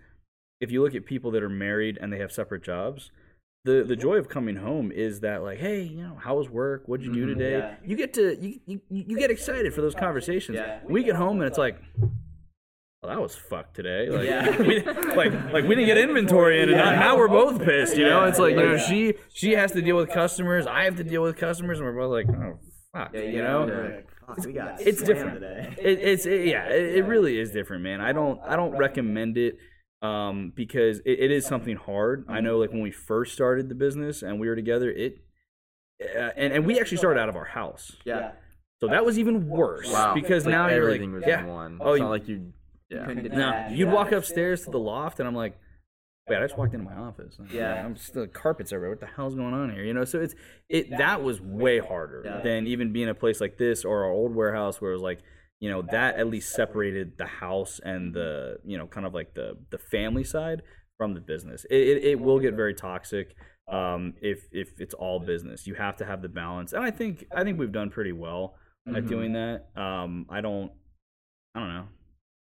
[0.60, 3.12] if you look at people that are married and they have separate jobs
[3.64, 6.82] the the joy of coming home is that like hey you know how was work
[6.86, 7.38] what'd you do mm-hmm.
[7.38, 7.74] today yeah.
[7.82, 10.80] you get to you, you you get excited for those conversations Yeah.
[10.84, 11.80] we get home and it's like
[13.02, 14.08] well, that was fucked today.
[14.08, 14.58] Like, Yeah.
[14.62, 17.98] we, like, like we didn't get inventory in, and now, now we're both pissed.
[17.98, 20.96] You know, it's like you know she she has to deal with customers, I have
[20.96, 22.58] to deal with customers, and we're both like, oh
[22.94, 23.66] fuck, Yeah, you know.
[23.66, 25.34] we're Fuck, we got it's different.
[25.34, 25.74] today.
[25.82, 28.00] It, it's it, yeah, it, it really is different, man.
[28.00, 29.58] I don't I don't recommend it
[30.02, 32.24] um, because it, it is something hard.
[32.28, 35.18] I know, like when we first started the business and we were together, it
[36.02, 38.32] uh, and and we actually started out of our house, Yeah.
[38.80, 39.90] so that was even worse.
[39.90, 40.14] Wow.
[40.14, 41.78] because Like, now you're like, everything was yeah, in one.
[41.80, 42.52] Oh, it's you- not like you.
[42.90, 43.06] Yeah.
[43.06, 45.58] Couldn't no, detach, you'd walk upstairs to the loft, and I'm like,
[46.28, 47.38] wait, I just walked into my office.
[47.50, 47.82] Yeah.
[47.84, 48.90] I'm just the carpets everywhere.
[48.90, 49.82] What the hell's going on here?
[49.84, 50.34] You know, so it's
[50.68, 52.40] it that was way harder Yeah.
[52.42, 55.20] than even being a place like this or our old warehouse where it was like,
[55.64, 59.30] you know, that at least separated the house and the you know kind of like
[59.40, 60.60] the the family side
[60.98, 61.64] from the business.
[61.70, 63.34] It it, it will get very toxic.
[63.78, 67.24] Um, if if it's all business, you have to have the balance, and I think
[67.34, 68.44] I think we've done pretty well
[68.86, 69.08] at Mhm.
[69.08, 69.58] doing that.
[69.86, 70.70] Um, I don't,
[71.54, 71.88] I don't know.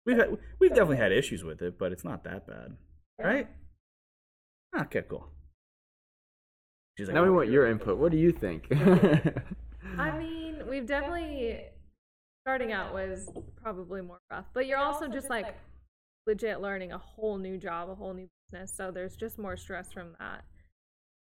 [0.06, 0.30] We've had,
[0.60, 2.78] we've definitely had issues with it, but it's not that bad,
[3.30, 3.48] right?
[4.76, 5.26] Ah, Okay, cool.
[6.98, 7.98] She's like, Now we "Oh, want your input.
[7.98, 8.68] What do you think?
[9.98, 11.60] I mean, we've definitely
[12.50, 13.30] starting out was
[13.62, 15.56] probably more rough, but you're also just like
[16.26, 19.92] legit learning a whole new job, a whole new business, so there's just more stress
[19.92, 20.44] from that.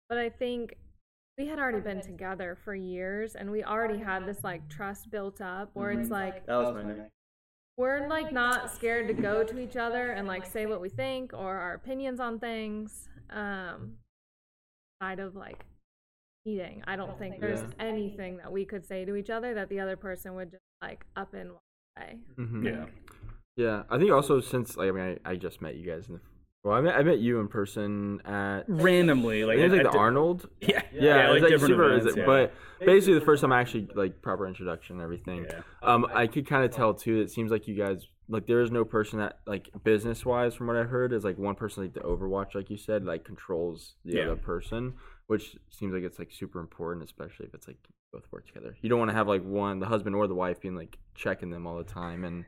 [0.08, 0.76] But I think
[1.36, 5.40] we had already been together for years and we already had this like trust built
[5.40, 7.11] up where it's like That was my next.
[7.76, 11.32] we're like not scared to go to each other and like say what we think
[11.32, 13.94] or our opinions on things um
[15.00, 15.64] side of like
[16.44, 17.86] eating i don't think there's Yeah.
[17.86, 21.04] anything that we could say to each other that the other person would just like
[21.16, 21.60] up and walk
[21.98, 22.64] away Mhm.
[22.64, 22.86] Yeah.
[23.56, 26.14] Yeah, I think also since like I mean I, I just met you guys in
[26.14, 26.20] the
[26.64, 29.78] well I met I met you in person at Randomly, like I think it was
[29.80, 30.48] at- like the at- Arnold.
[30.60, 32.26] Yeah, Yeah, it was like different super, events, yeah.
[32.26, 32.54] but
[32.84, 35.44] basically the first time I actually like proper introduction and everything.
[35.48, 35.60] Yeah.
[35.82, 37.20] Um, I could kind of tell too.
[37.20, 40.68] It seems like you guys like there is no person that like business wise, from
[40.68, 43.96] what I heard, is like one person like the Overwatch, like you said, like controls
[44.04, 44.22] the Yeah.
[44.26, 44.94] other person,
[45.30, 47.78] which seems like it's like super important, especially if it's like
[48.12, 48.74] both work together.
[48.82, 51.50] You don't want to have like one the husband or the wife being like checking
[51.50, 52.44] them all the time and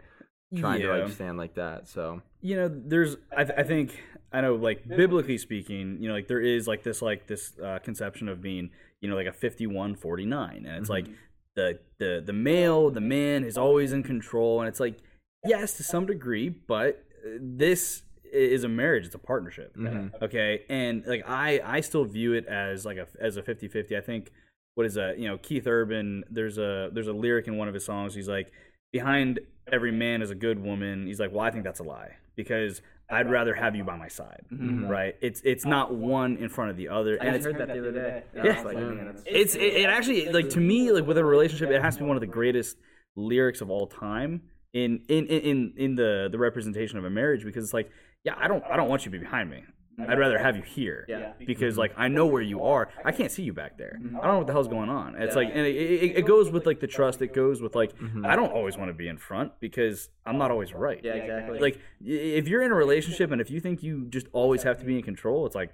[0.57, 1.05] trying to Yeah.
[1.05, 1.87] like stand like that.
[1.89, 4.03] So you know there's I, th- I think
[4.33, 7.79] i know like biblically speaking you know like there is like this like this uh,
[7.85, 8.71] conception of being
[9.01, 11.07] you know like a 51 49 and it's like
[11.55, 14.97] the the the male the man is always in control and it's like
[15.45, 18.03] yes to some degree but uh, this
[18.33, 19.77] is a marriage it's a partnership.
[19.77, 20.25] Mm-hmm.
[20.25, 23.97] Okay and like i i still view it as like a as a 50 50
[23.97, 24.31] i think
[24.75, 27.75] what is that you know keith urban there's a there's a lyric in one of
[27.75, 28.51] his songs he's like
[28.93, 31.07] behind every man is a good woman.
[31.07, 34.09] He's like well i think that's a lie because i'd rather have you by my
[34.09, 34.43] side.
[34.53, 34.87] Mm-hmm.
[34.89, 35.15] Right?
[35.21, 37.79] It's it's not one in front of the other I and just heard that the
[37.79, 38.23] other day.
[38.35, 38.63] and I Yeah.
[38.63, 41.97] like, man, it's it, it actually like to me like with a relationship it has
[41.97, 42.77] to be one of the greatest
[43.17, 47.45] lyrics of all time in in in in, in the the representation of a marriage
[47.45, 47.91] because it's like
[48.25, 49.63] yeah i don't i don't want you to be behind me
[50.09, 51.33] i'd rather have you here Yeah.
[51.47, 54.23] because like i know where you are i can't see you back there i don't
[54.33, 55.43] know what the hell's going on it's Yeah.
[55.43, 57.93] like and it, it, it goes with like the trust it goes with like
[58.25, 61.59] i don't always want to be in front because i'm not always right yeah, exactly.
[61.59, 64.85] like if you're in a relationship and if you think you just always have to
[64.85, 65.73] be in control it's like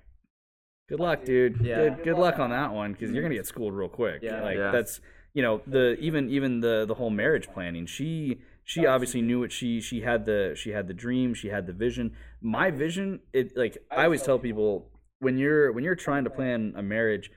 [0.89, 1.77] good luck dude Yeah.
[1.91, 4.43] good good luck on that one because you're gonna get schooled real quick Yeah.
[4.43, 4.73] like Yeah.
[4.73, 5.01] that's
[5.33, 9.51] you know the even even the the whole marriage planning she she obviously knew what
[9.51, 12.13] she she had the she had the dream she had the vision.
[12.43, 14.91] My vision it like i always tell people
[15.21, 17.33] when you're when you're trying to plan a marriage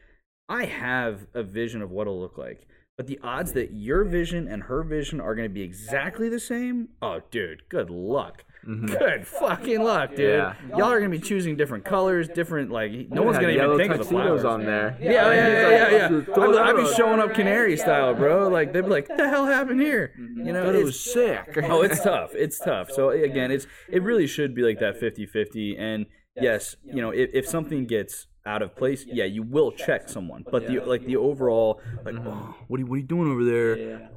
[0.50, 2.68] i have a vision of what it'll look like
[2.98, 6.40] but the odds that your vision and her vision are going to be exactly the
[6.40, 8.86] same oh dude good luck Mm-hmm.
[8.86, 10.54] good fucking luck dude Yeah.
[10.70, 13.98] y'all are to be choosing different colors different like no one's to even think of
[14.00, 14.96] the flowers on there.
[15.02, 15.92] yeah, yeah, yeah, yeah.
[15.92, 16.22] yeah.
[16.34, 18.50] Throw I'd, I'd be showing up canary style, bro.
[18.50, 20.46] Like they'd be like, "What the hell happened here?" Mm-hmm.
[20.46, 21.58] You know, it was sick.
[21.64, 22.32] oh, it's tough.
[22.36, 22.92] It's tough.
[22.92, 25.80] So again, it's it really should be like that 50-50.
[25.80, 26.06] And
[26.40, 30.46] yes, you know, if, if something gets out of place, yeah, you will check someone.
[30.50, 32.28] But the like the overall, like, mm-hmm.
[32.28, 34.10] oh, what are you, what are you doing over there?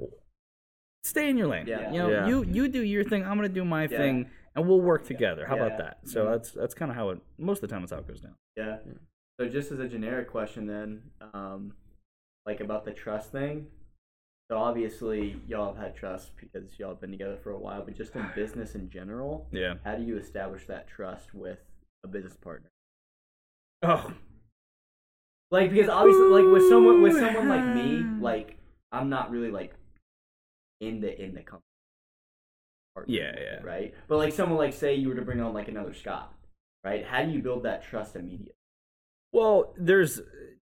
[1.04, 1.08] Yeah.
[1.10, 1.66] Stay in your lane.
[1.66, 1.90] Yeah.
[1.92, 2.26] You know, Yeah.
[2.28, 3.24] you you do your thing.
[3.24, 5.46] I'm gonna do my thing, and we'll work together.
[5.46, 5.66] How Yeah.
[5.66, 5.98] about that?
[6.08, 7.20] So that's that's kind of how it.
[7.38, 8.36] Most of the time, that's how it goes down.
[8.56, 8.78] Yeah.
[9.40, 11.74] So just as a generic question then, um,
[12.46, 13.70] like about the trust thing.
[14.50, 17.96] So obviously y'all have had trust because y'all have been together for a while, but
[17.96, 19.76] just in business in general, Yeah.
[19.84, 21.58] how do you establish that trust with
[22.04, 22.68] a business partner?
[23.82, 24.14] Oh.
[25.50, 28.58] Like because obviously like with someone with someone like me, like
[28.92, 29.74] I'm not really like
[30.88, 31.62] in the in the company.
[33.06, 33.62] Yeah, yeah.
[33.62, 33.94] Right?
[34.08, 36.32] But like someone like say you were to bring on like another Scott,
[36.84, 37.04] right?
[37.04, 38.54] How do you build that trust immediately?
[39.32, 40.20] Well, there's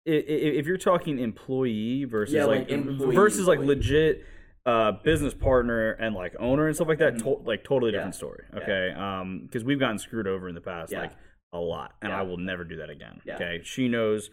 [0.08, 4.24] if you're talking employee versus Yeah, like, like employee, versus like legit
[4.66, 7.98] uh, business partner and like owner and stuff like that, to- like totally Yeah.
[8.00, 8.44] different story.
[8.54, 8.60] Yeah.
[8.60, 11.02] Okay, um, because we've gotten screwed over in the past, Yeah.
[11.02, 11.12] like
[11.54, 12.20] a lot, and Yeah.
[12.20, 13.22] I will never do that again.
[13.26, 13.36] Yeah.
[13.36, 14.32] Okay, she knows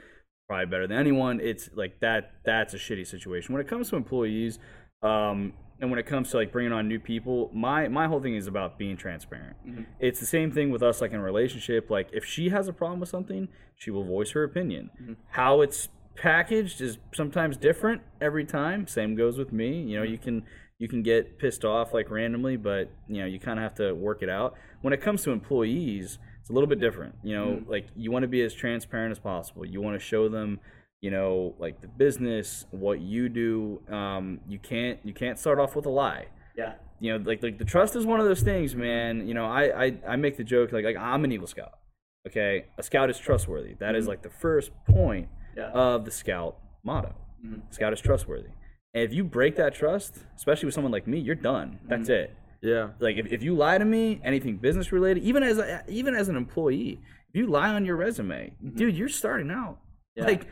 [0.49, 1.41] probably better than anyone.
[1.41, 2.33] It's like that.
[2.45, 4.59] That's a shitty situation when it comes to employees.
[5.03, 8.37] Um, and when it comes to like bringing on new people, my my whole thing
[8.37, 9.57] is about being transparent.
[9.67, 9.83] Mm-hmm.
[9.99, 11.91] It's the same thing with us, like in a relationship.
[11.91, 14.91] Like if she has a problem with something, she will voice her opinion.
[15.03, 15.13] Mm-hmm.
[15.31, 18.87] How it's packaged is sometimes different every time.
[18.87, 19.69] Same goes with me.
[19.69, 19.95] You Mm-hmm.
[19.97, 20.45] know, you can
[20.79, 23.93] you can get pissed off like randomly, but you know you kind of have to
[23.95, 24.55] work it out.
[24.83, 27.17] When it comes to employees, it's a little bit different.
[27.25, 27.71] You know, Mm-hmm.
[27.71, 29.65] like you want to be as transparent as possible.
[29.67, 30.61] You want to show them
[31.03, 35.77] you know like the business what you do um, you can't you can't start off
[35.77, 36.27] with a lie.
[36.57, 36.75] Yeah.
[37.01, 39.27] you know like like the trust is one of those things man.
[39.29, 41.79] You know i i, I make the joke like like i'm an eagle scout
[42.27, 42.67] okay?
[42.79, 43.75] A scout is trustworthy.
[43.75, 44.11] That is mm-hmm.
[44.11, 45.71] like the first point Yeah.
[45.71, 47.15] of the scout motto.
[47.45, 47.61] Mm-hmm.
[47.71, 48.51] Scout is trustworthy.
[48.95, 51.79] And if you break that trust especially with someone like me you're done.
[51.89, 52.33] That's mm-hmm.
[52.33, 52.37] it.
[52.63, 52.91] Yeah.
[53.01, 56.29] like if, if you lie to me anything business related even as a, even as
[56.29, 59.79] an employee if you lie on your resume dude you're starting out.
[60.15, 60.27] Yeah.
[60.27, 60.47] like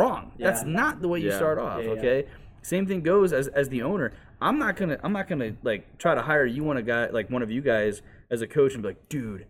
[0.00, 1.36] wrong that's not the way you Yeah.
[1.36, 1.98] start off Yeah, yeah.
[1.98, 2.18] okay
[2.62, 6.14] same thing goes as as the owner i'm not gonna i'm not gonna like try
[6.14, 8.82] to hire you one a guy like one of you guys as a coach and
[8.82, 9.46] be like dude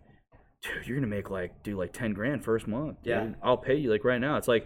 [0.63, 3.11] dude you're gonna make like do like 10 grand first month dude.
[3.11, 3.29] Yeah.
[3.43, 4.65] i'll pay you like right now it's like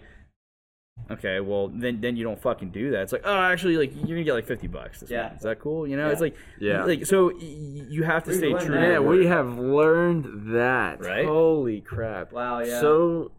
[1.10, 4.16] okay well then then you don't fucking do that it's like oh actually like you're
[4.16, 5.24] gonna get like 50 bucks this Yeah.
[5.24, 5.36] month.
[5.36, 6.12] is that cool you know Yeah.
[6.12, 6.84] it's like Yeah.
[6.84, 11.00] like so y- you have to We've stay true Yeah, we have learned that.
[11.04, 11.26] Right?
[11.26, 12.32] Holy crap.
[12.32, 12.80] Wow, yeah.
[12.80, 13.30] So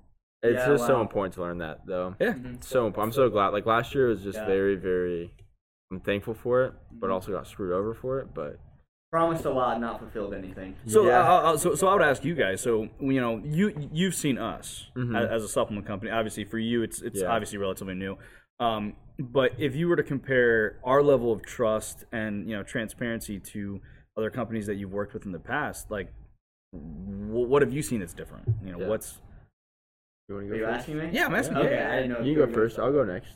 [0.44, 2.16] it's Yeah, just so important to learn that though.
[2.20, 3.14] yeah It's so important.
[3.14, 3.50] I'm so glad.
[3.50, 4.46] Like last year was just Yeah.
[4.46, 5.34] very, very.
[5.92, 8.34] I'm thankful for it, but also got screwed over for it.
[8.34, 8.60] But
[9.12, 10.76] promised a lot, not fulfilled anything.
[10.86, 11.22] So, Yeah.
[11.22, 12.60] uh, uh, so, so I would ask you guys.
[12.60, 15.18] So, you know, you you've seen us Mhm.
[15.18, 16.12] as, as a supplement company.
[16.12, 17.30] Obviously, for you, it's it's Yeah.
[17.32, 18.18] obviously relatively new.
[18.60, 23.40] Um, but if you were to compare our level of trust and you know transparency
[23.40, 23.80] to
[24.18, 26.12] other companies that you've worked with in the past, like,
[26.72, 28.48] wh- what have you seen that's different?
[28.64, 28.88] You know, Yeah.
[28.88, 29.22] what's
[30.30, 30.80] You want to Are go you first?
[30.82, 31.10] asking me?
[31.14, 31.58] yeah, I'm asking.
[31.58, 31.92] Okay, Yeah.
[31.92, 32.20] I didn't know.
[32.20, 32.80] if You were go gonna first.
[32.80, 33.36] I'll go next.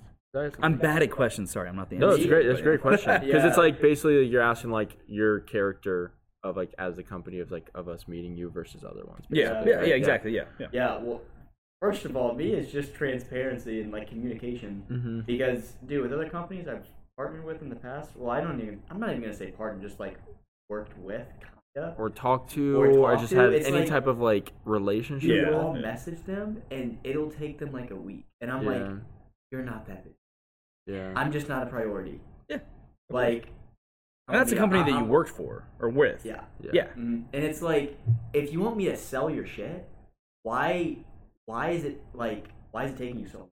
[0.62, 1.52] I'm bad at questions.
[1.52, 2.22] Sorry, I'm not the No, answer.
[2.22, 2.48] it's great.
[2.48, 6.14] That's a great question because it's like basically you're asking like your character
[6.44, 9.26] of like as the company of like of us meeting you versus other ones.
[9.30, 9.88] Yeah, basically, yeah, right?
[9.88, 10.36] yeah, exactly.
[10.36, 10.68] Yeah, yeah.
[10.72, 11.22] Yeah, well,
[11.82, 14.84] first of all, me is just transparency and like communication.
[14.90, 15.26] Mhm.
[15.26, 16.88] Because, dude, with other companies I've
[17.18, 19.82] partnered with in the past, well, I don't even, I'm not even gonna say partner,
[19.86, 20.18] just like
[20.70, 21.28] worked with,
[21.76, 21.96] kinda.
[21.98, 25.30] Or talk to, Or or, just to, have it's any like- type of like relationship.
[25.30, 25.58] You Yeah.
[25.58, 28.70] all message them, and it'll take them like a week, and I'm Yeah.
[28.72, 29.00] like,
[29.52, 30.14] you're not that big.
[30.88, 31.14] Yeah.
[31.16, 32.20] I'm just not a priority.
[32.50, 32.60] Yeah.
[33.10, 33.48] Like,
[34.28, 36.26] And that's a yeah, company that you worked for or with.
[36.26, 36.44] Yeah.
[36.62, 36.72] yeah.
[36.74, 36.88] Yeah.
[36.94, 37.26] Mhm.
[37.34, 37.98] And it's like,
[38.34, 39.88] if you want me to sell your shit,
[40.44, 40.98] why,
[41.46, 43.50] why is it like, why is it taking you so long?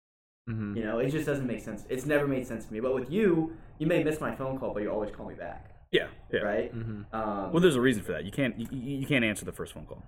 [0.49, 0.77] Mhm.
[0.77, 1.85] You know, it just doesn't make sense.
[1.89, 2.79] It's never made sense to me.
[2.79, 5.68] But with you, you may miss my phone call, but you always call me back,
[5.91, 6.07] Yeah.
[6.31, 6.39] Yeah.
[6.41, 6.73] right?
[6.75, 7.05] Mhm.
[7.13, 8.23] Um, Well, there's a reason for that.
[8.25, 10.03] You can't you, you you can't answer the first phone call.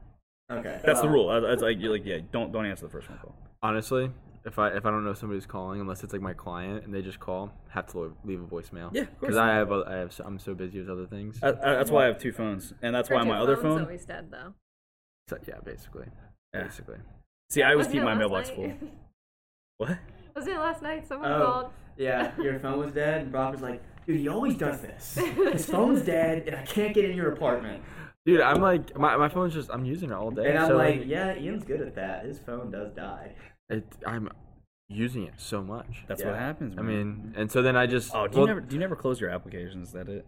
[0.51, 0.79] okay.
[0.83, 1.41] That's the rule.
[1.41, 3.35] That's like you're like yeah, don't don't answer the first phone call.
[3.63, 4.11] Honestly,
[4.45, 7.01] if I if I don't know somebody's calling, unless it's like my client and they
[7.01, 8.89] just call, have to leave a voicemail.
[8.93, 9.19] Yeah, of course.
[9.21, 11.41] Because I have a- I have so- I'm so busy with other things.
[11.41, 13.75] Uh, uh, that's why I have two phones, and that's why Aren't my other phone's
[13.75, 13.81] phone.
[13.83, 14.53] always dead though.
[15.29, 16.07] So, yeah, basically.
[16.53, 16.63] Yeah.
[16.63, 16.97] Basically.
[17.49, 18.55] See, I always Wasn't keep my mailbox night?
[18.79, 18.89] full.
[19.77, 19.97] What?
[20.35, 21.07] Wasn't it last night?
[21.07, 21.71] Someone Oh, called.
[21.97, 25.15] yeah, your phone was dead, and Brock was like, dude, he always does this.
[25.15, 27.83] His phone's dead, and I can't get in your apartment.
[28.25, 30.49] Dude, I'm like my, my phone's just I'm using it all day.
[30.49, 32.25] And I'm so like, yeah, Ian's good at that.
[32.25, 33.33] His phone does die.
[33.69, 34.29] it, I'm
[34.89, 36.03] using it so much.
[36.07, 36.27] That's Yeah.
[36.27, 36.75] what happens.
[36.77, 38.95] I mean, and so then I just oh, do well, you never do you never
[38.95, 39.87] close your applications?
[39.87, 40.25] Is that it?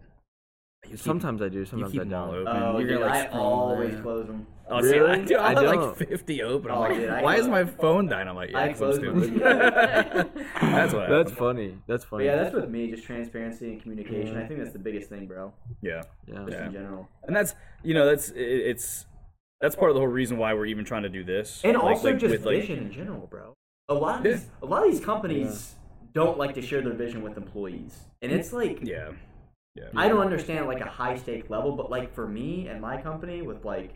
[0.84, 2.46] You keep- sometimes I do, you sometimes keep I them all don't.
[2.48, 2.62] open.
[2.62, 4.02] Oh, You're dude, gonna, like, I scroll always there.
[4.02, 4.46] close them.
[4.66, 5.24] Oh, see, I, Really?
[5.26, 5.96] do, I, I have like don't.
[5.96, 6.70] 50 open.
[6.70, 8.28] I'm Oh, like, dude, I why is close- my phone dying?
[8.28, 9.34] I'm like, yeah, I 'cause I'm close stupid.
[9.34, 10.30] them.
[10.60, 11.36] that's what That's happened.
[11.36, 11.78] funny.
[11.86, 12.24] That's But funny.
[12.26, 14.34] yeah, that's with me, just transparency and communication.
[14.36, 14.42] Yeah.
[14.42, 15.52] I think that's the biggest thing, bro.
[15.82, 16.02] Yeah.
[16.26, 16.34] yeah.
[16.46, 16.66] Just Yeah.
[16.66, 17.08] in general.
[17.24, 19.06] and that's you know that's it, it's
[19.60, 21.82] that's part of the whole reason why we're even trying to do this And Like-
[21.84, 23.54] also like, just with, like- vision in general, bro.
[23.88, 24.32] A lot of Yeah.
[24.32, 25.74] these, a lot of these companies
[26.14, 29.10] don't like to share their vision with employees, and it's like yeah
[29.74, 33.00] yeah I don't understand like a high stake level, but like for me and my
[33.00, 33.90] company with like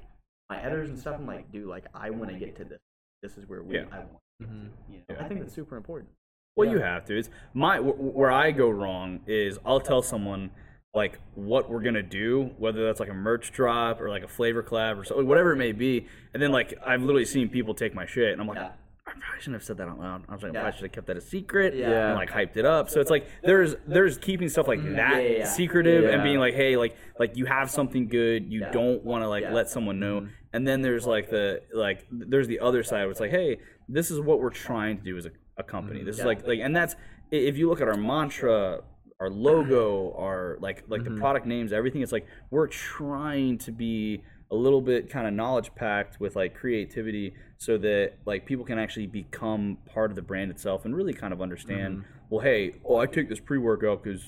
[0.50, 2.78] my editors and stuff, I'm like, dude, like I want to get to this.
[3.22, 3.84] This is where we Yeah.
[3.92, 4.10] I want.
[4.42, 4.70] Mhm.
[4.90, 5.04] You know?
[5.10, 5.24] Yeah.
[5.24, 6.10] I think that's super important.
[6.56, 10.50] well you have to it's my where i go wrong is i'll tell someone
[10.94, 14.60] like what we're gonna do whether that's like a merch drop or like a flavor
[14.62, 17.94] collab or something whatever it may be and then like i've literally seen people take
[17.94, 18.72] my shit and i'm like Yeah.
[19.08, 20.24] I probably shouldn't have said that out loud.
[20.28, 20.60] I was like, I Yeah.
[20.60, 22.08] probably should have kept that a secret Yeah.
[22.08, 22.90] and like hyped it up.
[22.90, 24.96] So it's like there's there's keeping stuff like mm-hmm.
[24.96, 28.66] that Yeah, yeah, secretive and being like, hey, like like you have something good, you
[28.72, 30.20] don't want to like let someone know.
[30.20, 30.32] Mm-hmm.
[30.52, 34.10] And then there's like the like there's the other side where it's like, hey, this
[34.10, 36.00] is what we're trying to do as a, a company.
[36.00, 36.06] Mm-hmm.
[36.06, 36.94] This is like like and that's
[37.30, 38.82] if you look at our mantra,
[39.20, 42.02] our logo, our like like the product names, everything.
[42.02, 46.54] It's like we're trying to be a little bit kind of knowledge packed with like
[46.54, 51.12] creativity so that like people can actually become part of the brand itself and really
[51.12, 52.10] kind of understand mm-hmm.
[52.30, 54.22] well hey oh i take this pre-workout because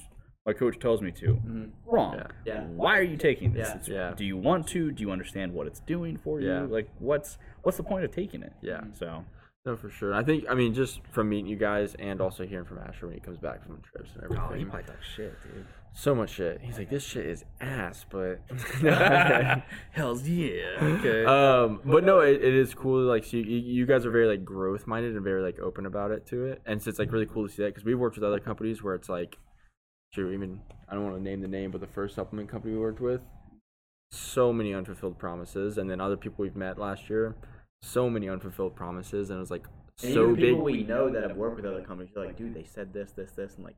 [0.46, 1.64] my coach tells me to mm-hmm.
[1.86, 2.26] wrong Yeah.
[2.44, 2.60] Yeah.
[2.64, 3.94] why are you taking this Yeah.
[3.94, 4.14] Yeah.
[4.14, 6.62] do you want to do you understand what it's doing for Yeah.
[6.62, 8.82] you like what's what's the point of taking it Yeah.
[8.98, 9.24] so
[9.66, 10.14] No, for sure.
[10.14, 13.14] I think I mean just from meeting you guys and also hearing from Asher when
[13.14, 14.44] he comes back from trips and everything.
[14.48, 16.60] oh he probably talks shit dude so much shit.
[16.62, 18.40] He's like, this shit is ass, but
[19.90, 20.76] Hell's yeah.
[20.80, 21.24] Okay.
[21.26, 23.02] um, but no, it, it is cool.
[23.02, 26.10] Like, so you, you guys are very like growth minded and very like open about
[26.10, 28.16] it to it, and so it's like really cool to see that because we've worked
[28.16, 29.38] with other companies where it's like,
[30.14, 32.80] sure, even I don't want to name the name, but the first supplement company we
[32.80, 33.20] worked with,
[34.12, 37.36] so many unfulfilled promises, and then other people we've met last year,
[37.82, 39.66] so many unfulfilled promises, and it was like
[40.02, 40.44] And so even big.
[40.50, 43.12] people we know that have worked with other companies, you're like, dude, they said this,
[43.12, 43.76] this, this, and like,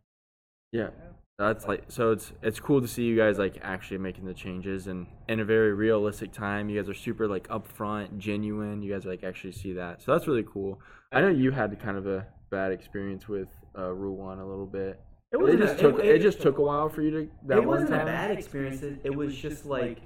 [0.72, 0.90] Yeah,
[1.38, 2.12] that's like so.
[2.12, 5.44] It's it's cool to see you guys like actually making the changes and in a
[5.44, 6.68] very realistic time.
[6.68, 8.82] You guys are super like upfront, genuine.
[8.82, 10.80] You guys like actually see that, so that's really cool.
[11.12, 13.48] I know you had kind of a bad experience with
[13.78, 15.00] uh, Rule One a little bit.
[15.32, 17.30] It It, just a- took it- it, it- just took a while for you to
[17.46, 18.82] that it wasn't a bad experience.
[18.82, 19.98] It was just like,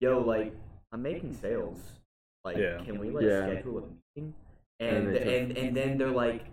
[0.00, 0.54] yo, like
[0.92, 1.80] I'm making sales.
[2.44, 2.78] Like, Yeah.
[2.84, 3.46] can we like Yeah.
[3.46, 3.82] schedule a
[4.16, 4.34] meeting?
[4.80, 6.44] And And they and and then they're like,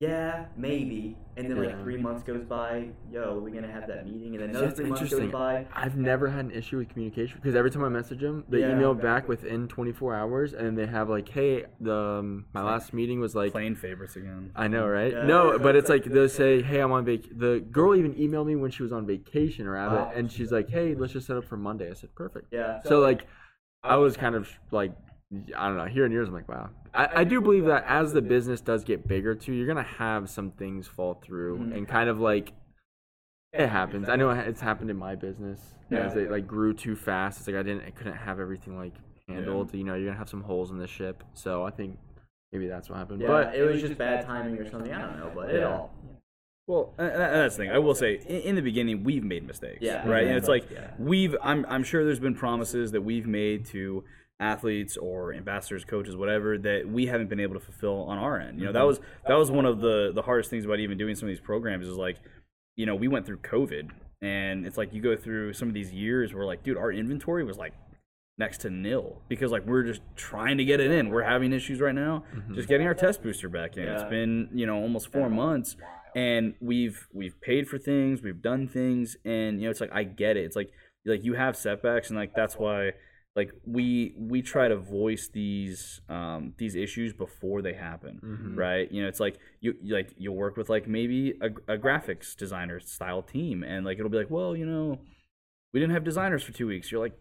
[0.00, 1.16] yeah, maybe.
[1.36, 1.64] And then Yeah.
[1.70, 4.66] like three months goes by, yo, are we're gonna have that meeting, and then another
[4.66, 5.30] That's three months goes interesting.
[5.32, 5.66] by.
[5.74, 8.72] I've never had an issue with communication because every time I message them, they Yeah.
[8.72, 13.18] email back within 24 hours, and they have like, "Hey, the um, my last meeting
[13.20, 14.52] was like." Playing favorites again.
[14.54, 15.12] I know, right?
[15.12, 15.26] Yeah.
[15.26, 18.54] No, but it's like they'll say, "Hey, I'm on vac." The girl even emailed me
[18.56, 20.12] when she was on vacation, or Abbott, Wow.
[20.14, 22.80] and she's like, "Hey, let's just set up for Monday." I said, "Perfect." Yeah.
[22.82, 23.26] So like,
[23.82, 24.92] I was kind of like,
[25.56, 25.84] I don't know.
[25.84, 26.70] Hearing yours, I'm like, wow.
[26.94, 30.30] I, I do believe that as the business does get bigger too, you're gonna have
[30.30, 31.76] some things fall through Mhm.
[31.76, 32.52] and kind of like.
[33.52, 34.08] It happens.
[34.10, 36.00] I know it's happened in my business Yeah.
[36.00, 37.38] as it like grew too fast.
[37.40, 38.94] It's like I didn't, I couldn't have everything like
[39.26, 39.74] handled.
[39.74, 41.24] You know, you're gonna have some holes in the ship.
[41.34, 41.98] So I think
[42.52, 43.20] maybe that's what happened.
[43.22, 44.92] Yeah, but it was just bad timing or something.
[44.92, 45.94] I don't know, but it all.
[46.66, 47.70] Well, and and that's the thing.
[47.70, 49.78] I will say, in, in the beginning, we've made mistakes.
[49.80, 50.06] Yeah.
[50.06, 50.24] Right.
[50.24, 50.28] Yeah.
[50.28, 50.90] And it's like Yeah.
[50.98, 51.34] we've.
[51.42, 51.64] I'm.
[51.68, 54.04] I'm sure there's been promises that we've made to
[54.40, 58.58] athletes or ambassadors, coaches, whatever, that we haven't been able to fulfill on our end.
[58.58, 61.14] You know, that was that was one of the the hardest things about even doing
[61.14, 62.18] some of these programs is like,
[62.76, 63.90] you know, we went through COVID,
[64.22, 67.44] and it's like you go through some of these years where like, dude, our inventory
[67.44, 67.72] was like
[68.38, 71.08] next to nil because like we're just trying to get it in.
[71.08, 72.22] We're having issues right now,
[72.54, 73.84] just getting our test booster back in.
[73.94, 75.76] It's been you know almost four months,
[76.14, 80.04] and we've we've paid for things, we've done things, and you know it's like I
[80.04, 80.44] get it.
[80.44, 80.70] It's like
[81.04, 82.92] like you have setbacks, and like that's why
[83.38, 88.54] like we we try to voice these um these issues before they happen Mm-hmm.
[88.66, 92.28] right you know it's like you like you'll work with like maybe a, a graphics
[92.44, 94.86] designer style team and like it'll be like well you know
[95.72, 97.16] we didn't have designers for two weeks you're like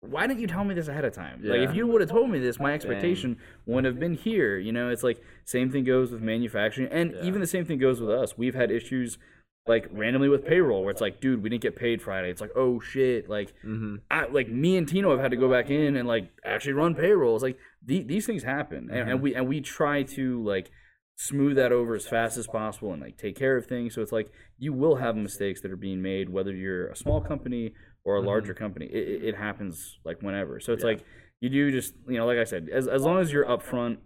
[0.00, 1.40] why didn't you tell me this ahead of time?
[1.42, 3.36] Like if you would have told me this, my expectation
[3.66, 4.56] wouldn't have been here.
[4.56, 7.24] You know, it's like same thing goes with manufacturing, and Yeah.
[7.28, 8.38] even the same thing goes with us.
[8.38, 9.18] We've had issues
[9.66, 12.30] like randomly with payroll where it's like, dude, we didn't get paid Friday.
[12.30, 13.96] It's like, oh shit, like Mm-hmm.
[14.10, 16.94] I, like me and Tino have had to go back in and like actually run
[16.94, 17.34] payroll.
[17.34, 20.70] It's like the, these things happen, and, and we and we try to like
[21.16, 23.94] smooth that over as fast as possible and like take care of things.
[23.94, 27.20] So it's like you will have mistakes that are being made, whether you're a small
[27.20, 27.72] company
[28.04, 28.86] or a larger company.
[28.86, 30.60] It, it, happens like whenever.
[30.60, 30.90] So it's Yeah.
[30.90, 31.04] like
[31.40, 33.98] you do just you know, like I said, as as long as you're upfront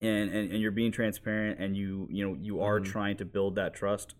[0.00, 2.84] and, and, and you're being transparent and you you know you are Mhm.
[2.86, 4.14] trying to build that trust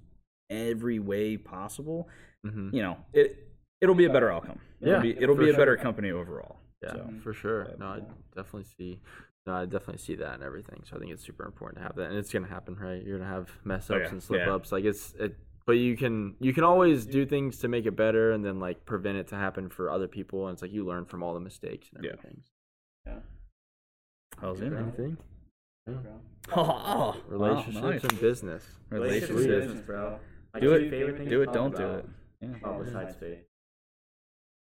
[0.51, 2.09] every way possible,
[2.45, 3.49] hmm you know it
[3.81, 4.59] it'll be a better outcome.
[4.81, 5.59] It'll Yeah, be, it'll for be a sure.
[5.59, 6.57] better company overall.
[6.83, 7.69] Yeah, So, for sure.
[7.79, 8.01] No, I
[8.35, 9.01] definitely see.
[9.47, 10.83] No, I definitely see that and everything.
[10.89, 13.03] So I think it's super important to have that, and it's gonna happen, right?
[13.03, 14.53] You're gonna have mess Oh, ups yeah, and slip yeah.
[14.55, 14.73] ups.
[14.73, 15.37] Like it's it,
[15.67, 18.85] but you can you can always do things to make it better, and then like
[18.85, 20.47] prevent it to happen for other people.
[20.49, 22.43] And it's like you learn from all the mistakes and everything.
[23.07, 23.13] Yeah.
[23.13, 23.23] everything.
[24.41, 24.73] how's it?
[24.73, 25.17] Anything?
[25.89, 25.97] Oh,
[26.57, 28.05] oh, Relationships wow, nice.
[28.05, 28.65] and business.
[28.91, 29.67] Relationships, Relationships.
[29.67, 30.19] business, bro.
[30.57, 32.09] My Do it, favorite do it, don't do it.
[32.41, 32.49] Yeah.
[32.65, 33.39] Oh, besides faith.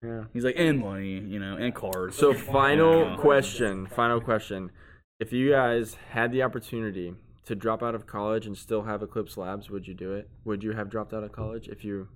[0.03, 0.25] Yeah.
[0.35, 2.15] He's like, and money, you know, and cars.
[2.15, 3.17] So final Yeah.
[3.17, 3.87] question.
[3.87, 4.71] Final question.
[5.21, 7.15] If you guys had the opportunity
[7.47, 10.29] to drop out of college and still have Eclipse Labs, would you do it?
[10.45, 12.09] Would you have dropped out of college if you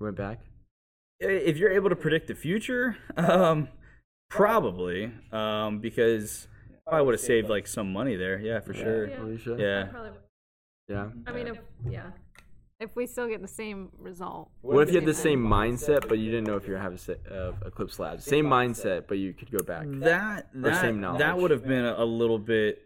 [0.00, 0.40] went back?
[1.24, 3.68] if you're able to predict the future, um,
[4.28, 6.48] probably, um, because
[6.90, 8.40] I would have saved like some money there.
[8.40, 9.06] Yeah, for sure.
[9.08, 9.22] Yeah.
[9.22, 9.56] Alicia?
[9.56, 9.84] Yeah.
[9.84, 10.10] Probably.
[10.88, 11.10] Yeah.
[11.28, 11.58] I mean, if
[11.88, 12.10] yeah,
[12.82, 14.50] if we still get the same result.
[14.60, 16.78] What if you had the Same same mindset, but you didn't know if you were
[16.78, 16.98] having
[17.30, 18.24] uh, Eclipse Labs?
[18.24, 19.86] Same mindset, but you could go back.
[19.88, 22.80] That that same that would have been a, a little bit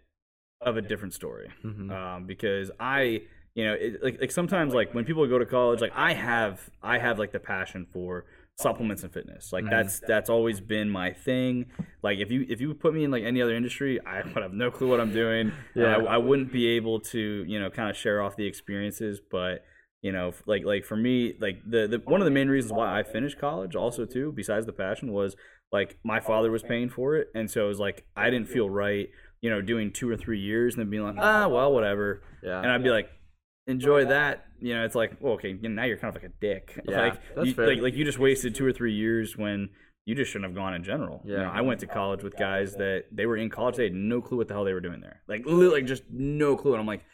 [0.61, 1.90] of a different story, Mhm.
[1.90, 3.22] um, because I,
[3.55, 6.70] you know, it, like like sometimes like when people go to college, like I have
[6.82, 8.24] I have like the passion for
[8.59, 9.53] supplements and fitness.
[9.53, 11.66] Like that's that's always been my thing.
[12.03, 14.55] Like if you if you put me in like any other industry, I would have
[14.55, 15.53] no clue what I'm doing.
[15.74, 15.99] Yeah.
[15.99, 19.20] yeah, I, I wouldn't be able to you know kind of share off the experiences,
[19.30, 19.62] but
[20.03, 22.99] you know like like for me like the, the one of the main reasons why
[22.99, 25.34] i finished college also too besides the passion was
[25.72, 28.68] like my father was paying for it and so it was like i didn't feel
[28.68, 29.09] right
[29.40, 32.61] you know doing two or three years and then being like ah well whatever Yeah.
[32.61, 33.09] and i'd be like
[33.66, 36.78] enjoy that you know it's like well okay now you're kind of like a dick
[36.88, 37.66] Yeah, like that's you, fair.
[37.66, 39.70] like like you just wasted two or three years when
[40.05, 41.20] you just shouldn't have gone in general.
[41.24, 41.42] You Yeah.
[41.42, 44.20] know, I went to college with guys that they were in college, they had no
[44.22, 45.20] clue what the hell they were doing there.
[45.26, 46.74] Like like just no clue.
[46.74, 47.05] And I'm like,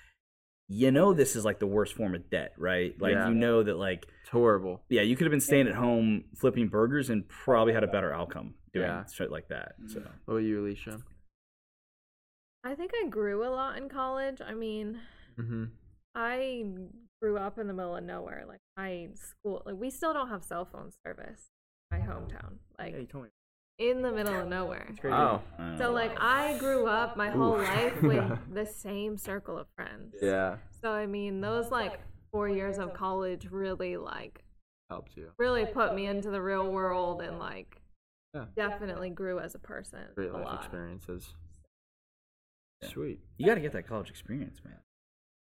[0.74, 2.94] you know this is like the worst form of debt, right?
[3.00, 3.28] Like Yeah.
[3.28, 4.82] you know that like It's horrible.
[4.88, 8.12] yeah, you could have been staying at home flipping burgers and probably had a better
[8.12, 9.04] outcome doing Yeah.
[9.06, 9.74] shit like that.
[9.88, 11.02] So What about you, Alicia?
[12.64, 14.40] I think I grew a lot in college.
[14.40, 15.00] I mean,
[15.38, 15.64] Mm-hmm.
[16.14, 16.64] I
[17.22, 18.44] grew up in the middle of nowhere.
[18.46, 21.48] Like my school, like we still don't have cell phone service.
[21.90, 23.30] in My hometown, like Yeah, you told me.
[23.90, 24.88] In the middle of nowhere.
[25.04, 25.40] Oh.
[25.78, 25.92] So oh.
[25.92, 27.66] like I grew up my whole Oof.
[27.66, 30.14] life with the same circle of friends.
[30.20, 30.56] Yeah.
[30.80, 34.44] So I mean, those like four years of college really like
[34.90, 35.28] Helped you.
[35.38, 37.80] really put me into the real world and like
[38.34, 38.46] Yeah.
[38.56, 40.00] definitely grew as a person.
[40.14, 40.60] Great a life lot.
[40.62, 41.34] experiences.
[42.84, 43.20] Sweet.
[43.38, 44.74] you got to get that college experience, man.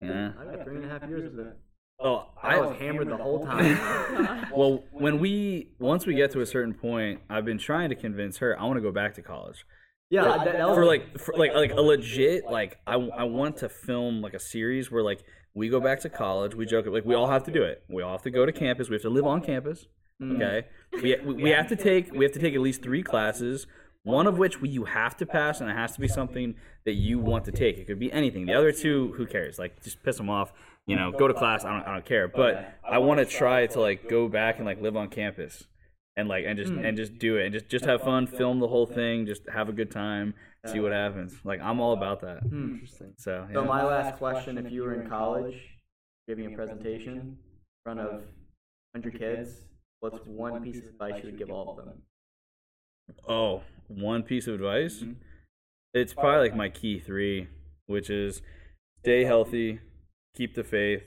[0.01, 0.31] Yeah.
[0.41, 1.55] I got three and a half years of it.
[2.01, 4.47] Oh, I was hammered the whole time.
[4.55, 8.37] well, when we once we get to a certain point, I've been trying to convince
[8.37, 9.65] her I want to go back to college.
[10.09, 13.69] yeah, that, that for like for like like a legit like I, I want to
[13.69, 15.23] film like a series where like
[15.53, 17.83] we go back to college we joke like we all have to do it.
[17.89, 18.89] We all have to go to campus.
[18.89, 19.87] We have to live on campus
[20.21, 20.65] okay?
[20.93, 23.67] We, we, we have to take we have to take at least three classes
[24.09, 26.55] one of which you have to pass and it has to be something
[26.85, 27.77] that you want to take.
[27.77, 28.45] It could be anything.
[28.45, 29.59] The other two who cares?
[29.59, 30.51] Like just piss them off
[30.89, 32.27] you know go to class I don't, I don't care.
[32.27, 35.63] But I want to try to like go back and like live on campus
[36.17, 38.67] and like and just and just do it and just just have fun film the
[38.67, 40.33] whole thing just have a good time
[40.65, 41.35] see what happens.
[41.43, 42.39] Like i'm all about that.
[42.39, 42.73] Hmm.
[42.73, 43.13] Interesting.
[43.17, 45.55] so So my last question: If you were in college,
[46.27, 47.37] giving a presentation in
[47.83, 48.23] front of
[48.93, 49.51] 100 kids,
[49.99, 52.01] what's one piece of advice you would give all of them?
[53.27, 55.15] oh one piece of advice Mhm.
[55.93, 57.47] it's probably like my key three
[57.87, 58.41] which is
[59.03, 59.79] stay healthy
[60.35, 61.03] keep the faith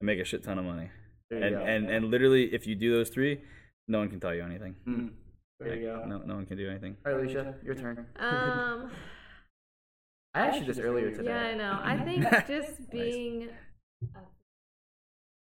[0.00, 0.90] and make a shit ton of money
[1.30, 1.60] and go.
[1.62, 3.40] and and literally if you do those three
[3.88, 5.12] no one can tell you anything Mm.
[5.60, 6.04] There you go.
[6.04, 8.06] no, no one can do anything All right, Alicia, your turn.
[8.16, 8.90] Um,
[10.34, 11.30] I asked you this earlier today.
[11.30, 11.80] yeah, I know.
[11.82, 13.48] I think just being.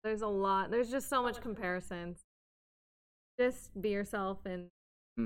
[0.02, 0.70] There's a lot.
[0.70, 2.20] There's just so much comparisons.
[3.38, 4.68] Just be yourself and.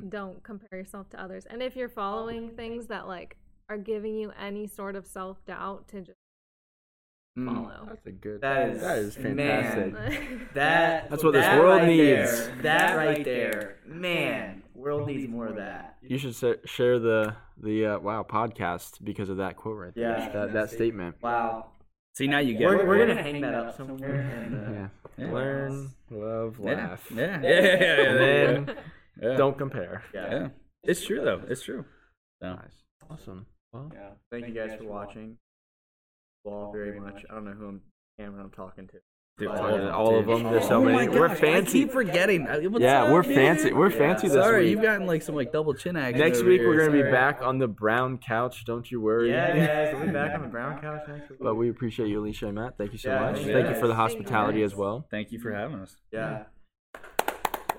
[0.08, 1.46] Don't compare yourself to others.
[1.46, 3.36] And if you're following things that like
[3.68, 6.18] are giving you any sort of self doubt, to just
[7.36, 7.52] Mm.
[7.52, 7.86] follow.
[7.88, 8.40] That's a good.
[8.42, 9.36] That is that is man.
[9.92, 10.38] fantastic.
[10.54, 12.46] That That's what this world right needs.
[12.46, 14.62] there, that right there, man.
[14.72, 15.96] World needs more of that.
[16.00, 20.16] You should sa- share the the uh, wow podcast because of that quote right there.
[20.16, 20.28] Yeah.
[20.28, 21.16] that that statement.
[21.22, 21.70] Wow.
[22.14, 22.86] see now you get We're, it.
[22.86, 24.20] we're gonna hang that up somewhere.
[24.20, 24.88] And, uh, Yeah.
[25.26, 25.32] Yeah.
[25.32, 26.74] Learn, love, yeah.
[26.76, 27.10] laugh.
[27.12, 27.40] Yeah.
[27.42, 27.50] Yeah.
[27.50, 27.80] Yeah.
[27.80, 28.74] yeah, yeah, And
[29.16, 29.30] there you then go.
[29.32, 29.36] yeah.
[29.36, 30.02] don't compare.
[30.14, 30.30] yeah.
[30.30, 30.48] yeah
[30.84, 31.84] it's true though it's true
[32.42, 32.48] so.
[32.48, 32.82] Nice.
[33.10, 33.46] Awesome.
[33.72, 34.10] Well, Yeah.
[34.30, 35.36] Thank you guys for watching.
[36.44, 37.24] All very much.
[37.30, 37.80] I don't know who I'm
[38.18, 38.94] camera I'm talking to.
[39.36, 40.42] Dude, All all, of of them, them, all of them.
[40.52, 41.08] There's so Oh many.
[41.08, 41.80] my We're fancy.
[41.80, 42.46] I keep forgetting.
[42.46, 43.34] Uh, what's yeah, up, we're dude?
[43.34, 43.72] fancy.
[43.72, 44.70] We're fancy this Sorry, week.
[44.70, 46.20] you've gotten like some like double chin action.
[46.20, 46.68] Next week here.
[46.68, 48.64] we're gonna be back on the brown couch.
[48.64, 49.30] Don't you worry.
[49.30, 49.94] Yeah, guys.
[49.96, 51.40] We'll be back on the brown couch next week.
[51.42, 52.78] But we appreciate you, Alicia and Matt.
[52.78, 53.36] Thank you so Yeah, much.
[53.38, 54.12] thank Thank you you for the guys.
[54.12, 55.06] Thank you hospitality as well.
[55.10, 55.96] Thank you for having us.
[56.12, 56.44] Yeah.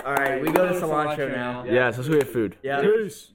[0.06, 1.66] All right, we go to cilantro now.
[1.66, 2.58] Yes, let's go get food.
[2.62, 2.82] Yeah.
[2.82, 3.32] Peace.